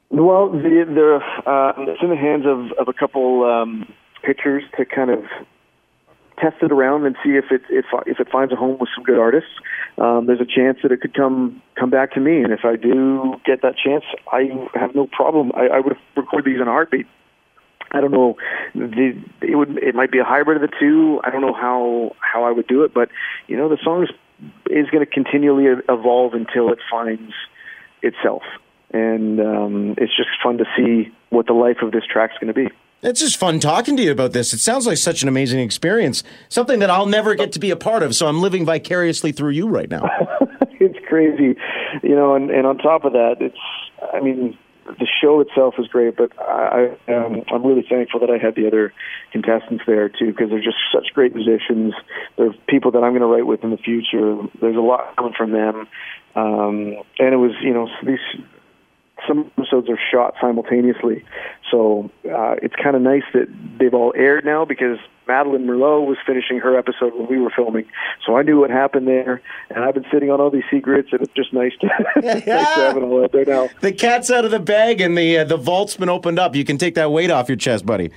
Well, 0.10 0.50
the, 0.50 0.86
they're 0.88 1.16
uh, 1.16 1.74
it's 1.92 2.02
in 2.02 2.10
the 2.10 2.16
hands 2.16 2.46
of, 2.46 2.72
of 2.80 2.88
a 2.88 2.94
couple 2.94 3.44
um, 3.46 3.92
pitchers 4.24 4.64
to 4.78 4.86
kind 4.86 5.10
of 5.10 5.24
test 6.40 6.58
it 6.62 6.72
around 6.72 7.06
and 7.06 7.16
see 7.24 7.32
if 7.32 7.46
it 7.52 7.62
if 7.70 7.86
if 8.06 8.20
it 8.20 8.30
finds 8.32 8.54
a 8.54 8.56
home 8.56 8.78
with 8.80 8.90
some 8.96 9.04
good 9.04 9.20
artists. 9.20 9.50
Um, 9.98 10.28
there's 10.28 10.42
a 10.42 10.46
chance 10.46 10.80
that 10.84 10.92
it 10.92 11.02
could 11.02 11.14
come 11.14 11.62
come 11.76 11.90
back 11.90 12.14
to 12.14 12.20
me, 12.20 12.42
and 12.44 12.54
if 12.54 12.64
I 12.64 12.76
do 12.76 13.36
get 13.46 13.62
that 13.64 13.76
chance, 13.78 14.04
I 14.32 14.50
have 14.74 14.96
no 14.96 15.08
problem. 15.08 15.52
I, 15.56 15.68
I 15.68 15.80
would 15.80 15.98
record 16.16 16.46
these 16.46 16.62
in 16.62 16.68
a 16.68 16.72
heartbeat. 16.72 17.08
I 17.92 18.02
don't 18.02 18.12
know. 18.12 18.36
The, 18.76 19.20
it 19.42 19.56
would. 19.56 19.78
It 19.78 19.96
might 19.96 20.12
be 20.12 20.20
a 20.20 20.24
hybrid 20.24 20.62
of 20.62 20.70
the 20.70 20.76
two. 20.80 21.22
I 21.24 21.30
don't 21.30 21.42
know 21.42 21.54
how 21.54 22.16
how 22.20 22.44
I 22.44 22.52
would 22.52 22.68
do 22.68 22.84
it, 22.84 22.94
but 22.94 23.10
you 23.48 23.58
know, 23.58 23.70
the 23.70 23.78
song 23.84 24.04
is, 24.04 24.10
is 24.70 24.90
going 24.90 25.06
to 25.06 25.12
continually 25.12 25.66
evolve 25.88 26.34
until 26.34 26.72
it 26.72 26.80
finds 26.92 27.34
itself, 28.02 28.44
and 28.92 29.40
um, 29.40 29.96
it's 29.98 30.16
just 30.16 30.30
fun 30.44 30.58
to 30.58 30.66
see 30.76 31.12
what 31.30 31.48
the 31.48 31.54
life 31.54 31.78
of 31.82 31.92
this 31.92 32.04
track's 32.06 32.38
going 32.40 32.54
to 32.54 32.54
be. 32.54 32.70
It's 33.04 33.20
just 33.20 33.38
fun 33.38 33.60
talking 33.60 33.96
to 33.98 34.04
you 34.04 34.12
about 34.12 34.34
this. 34.34 34.54
It 34.54 34.60
sounds 34.60 34.88
like 34.88 34.98
such 34.98 35.22
an 35.22 35.28
amazing 35.28 35.60
experience, 35.60 36.24
something 36.50 36.80
that 36.80 36.90
I'll 36.90 37.06
never 37.06 37.36
get 37.36 37.52
to 37.52 37.60
be 37.60 37.70
a 37.70 37.76
part 37.76 38.02
of. 38.02 38.16
So 38.16 38.28
I'm 38.28 38.42
living 38.42 38.66
vicariously 38.66 39.32
through 39.32 39.52
you 39.52 39.68
right 39.68 39.90
now. 39.90 40.10
it's 40.80 40.98
crazy, 41.08 41.56
you 42.02 42.16
know. 42.16 42.34
And, 42.34 42.50
and 42.50 42.66
on 42.66 42.80
top 42.80 43.06
of 43.06 43.14
that, 43.14 43.36
it's 43.40 43.58
I 44.14 44.20
mean, 44.20 44.58
the 44.86 45.08
show 45.22 45.42
itself 45.42 45.76
is 45.78 45.88
great, 45.88 46.16
but 46.16 46.32
I, 46.40 46.96
um, 47.08 47.44
I'm 47.52 47.66
really 47.66 47.86
thankful 47.88 48.20
that 48.22 48.30
I 48.30 48.38
had 48.38 48.56
the 48.56 48.66
other 48.68 48.94
contestants 49.32 49.84
there 49.86 50.10
too, 50.10 50.28
because 50.28 50.50
they're 50.50 50.64
just 50.64 50.78
such 50.94 51.14
great 51.14 51.36
musicians. 51.36 51.94
They're 52.38 52.54
people 52.68 52.92
that 52.92 53.04
I'm 53.04 53.12
going 53.12 53.22
to 53.22 53.28
write 53.28 53.46
with 53.46 53.64
in 53.64 53.72
the 53.72 53.78
future. 53.78 54.38
There's 54.62 54.76
a 54.76 54.82
lot 54.82 55.16
coming 55.16 55.34
from 55.38 55.52
them, 55.52 55.88
um, 56.36 57.04
and 57.20 57.34
it 57.34 57.38
was 57.38 57.52
you 57.62 57.74
know 57.74 57.88
these 58.04 58.20
some 59.28 59.52
episodes 59.58 59.90
are 59.90 60.00
shot 60.12 60.36
simultaneously. 60.40 61.24
So 61.72 62.12
uh, 62.26 62.56
it's 62.62 62.76
kind 62.76 62.96
of 62.96 63.02
nice 63.02 63.24
that 63.34 63.48
they've 63.80 63.94
all 63.94 64.14
aired 64.16 64.46
now 64.46 64.66
because 64.66 65.00
Madeline 65.28 65.66
Merlo 65.66 66.06
was 66.06 66.18
finishing 66.26 66.60
her 66.60 66.78
episode 66.78 67.14
when 67.16 67.28
we 67.28 67.38
were 67.38 67.52
filming. 67.56 67.86
So 68.26 68.38
I 68.38 68.44
knew 68.44 68.60
what 68.60 68.70
happened 68.70 69.08
there, 69.08 69.42
and 69.70 69.84
I've 69.84 69.94
been 69.94 70.06
sitting 70.12 70.32
on 70.32 70.40
all 70.40 70.50
these 70.50 70.64
secrets, 70.72 71.10
and 71.12 71.22
it's 71.22 71.34
just 71.34 71.54
nice 71.54 71.74
to, 71.82 71.88
nice 72.22 72.44
to 72.44 72.54
have 72.54 72.98
it 72.98 73.04
all 73.04 73.24
out 73.24 73.32
there 73.32 73.46
now. 73.46 73.70
The 73.82 73.92
cat's 73.92 74.32
out 74.32 74.46
of 74.46 74.52
the 74.52 74.60
bag, 74.60 75.02
and 75.02 75.18
the 75.18 75.40
uh, 75.40 75.44
the 75.44 75.58
vault's 75.58 75.98
been 75.98 76.10
opened 76.10 76.40
up. 76.40 76.56
You 76.56 76.64
can 76.64 76.78
take 76.78 76.96
that 76.96 77.12
weight 77.12 77.32
off 77.32 77.50
your 77.50 77.58
chest, 77.58 77.86
buddy. 77.86 78.12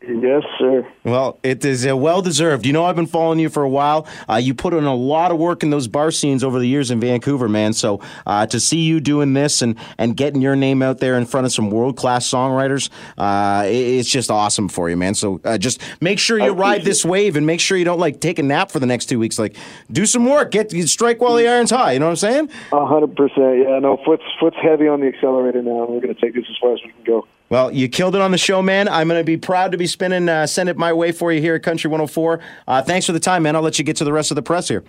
Yes, 0.00 0.44
sir. 0.58 0.86
Well, 1.02 1.40
it 1.42 1.64
is 1.64 1.86
uh, 1.86 1.96
well 1.96 2.22
deserved. 2.22 2.64
You 2.64 2.72
know, 2.72 2.84
I've 2.84 2.94
been 2.94 3.06
following 3.06 3.40
you 3.40 3.48
for 3.48 3.64
a 3.64 3.68
while. 3.68 4.06
Uh, 4.28 4.36
you 4.36 4.54
put 4.54 4.72
in 4.72 4.84
a 4.84 4.94
lot 4.94 5.32
of 5.32 5.38
work 5.38 5.64
in 5.64 5.70
those 5.70 5.88
bar 5.88 6.12
scenes 6.12 6.44
over 6.44 6.60
the 6.60 6.68
years 6.68 6.92
in 6.92 7.00
Vancouver, 7.00 7.48
man. 7.48 7.72
So 7.72 8.00
uh, 8.24 8.46
to 8.46 8.60
see 8.60 8.78
you 8.78 9.00
doing 9.00 9.32
this 9.32 9.60
and, 9.60 9.76
and 9.98 10.16
getting 10.16 10.40
your 10.40 10.54
name 10.54 10.82
out 10.82 10.98
there 10.98 11.18
in 11.18 11.26
front 11.26 11.46
of 11.46 11.52
some 11.52 11.70
world 11.70 11.96
class 11.96 12.28
songwriters, 12.28 12.90
uh, 13.18 13.64
it's 13.66 14.08
just 14.08 14.30
awesome 14.30 14.68
for 14.68 14.88
you, 14.88 14.96
man. 14.96 15.14
So 15.14 15.40
uh, 15.44 15.58
just 15.58 15.80
make 16.00 16.20
sure 16.20 16.38
you 16.38 16.52
ride 16.52 16.84
this 16.84 17.04
wave 17.04 17.34
and 17.34 17.44
make 17.44 17.58
sure 17.58 17.76
you 17.76 17.84
don't 17.84 18.00
like 18.00 18.20
take 18.20 18.38
a 18.38 18.44
nap 18.44 18.70
for 18.70 18.78
the 18.78 18.86
next 18.86 19.06
two 19.06 19.18
weeks. 19.18 19.36
Like, 19.36 19.56
do 19.90 20.06
some 20.06 20.26
work, 20.26 20.52
get 20.52 20.70
strike 20.88 21.20
while 21.20 21.34
the 21.34 21.48
iron's 21.48 21.70
high. 21.70 21.92
You 21.92 21.98
know 21.98 22.06
what 22.06 22.22
I'm 22.22 22.48
saying? 22.48 22.50
A 22.72 22.86
hundred 22.86 23.16
percent. 23.16 23.58
Yeah, 23.58 23.80
no, 23.80 23.98
foot's 24.04 24.22
foot's 24.38 24.56
heavy 24.62 24.86
on 24.86 25.00
the 25.00 25.08
accelerator 25.08 25.60
now, 25.60 25.86
we're 25.88 26.00
going 26.00 26.14
to 26.14 26.20
take 26.20 26.34
this 26.34 26.44
as 26.48 26.56
far 26.60 26.74
as 26.74 26.80
we 26.84 26.92
can 26.92 27.04
go. 27.04 27.26
Well, 27.50 27.72
you 27.72 27.88
killed 27.88 28.14
it 28.14 28.20
on 28.20 28.30
the 28.30 28.38
show, 28.38 28.60
man. 28.60 28.88
I'm 28.88 29.08
going 29.08 29.20
to 29.20 29.24
be 29.24 29.36
proud 29.36 29.72
to 29.72 29.78
be 29.78 29.86
spinning, 29.86 30.28
uh, 30.28 30.46
send 30.46 30.68
it 30.68 30.76
my 30.76 30.92
way 30.92 31.12
for 31.12 31.32
you 31.32 31.40
here 31.40 31.54
at 31.54 31.62
Country 31.62 31.88
104. 31.88 32.40
Uh, 32.66 32.82
thanks 32.82 33.06
for 33.06 33.12
the 33.12 33.20
time, 33.20 33.42
man. 33.42 33.56
I'll 33.56 33.62
let 33.62 33.78
you 33.78 33.84
get 33.84 33.96
to 33.96 34.04
the 34.04 34.12
rest 34.12 34.30
of 34.30 34.34
the 34.34 34.42
press 34.42 34.68
here. 34.68 34.84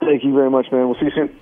Thank 0.00 0.24
you 0.24 0.34
very 0.34 0.50
much, 0.50 0.66
man. 0.70 0.86
We'll 0.88 0.98
see 0.98 1.06
you 1.06 1.12
soon. 1.14 1.40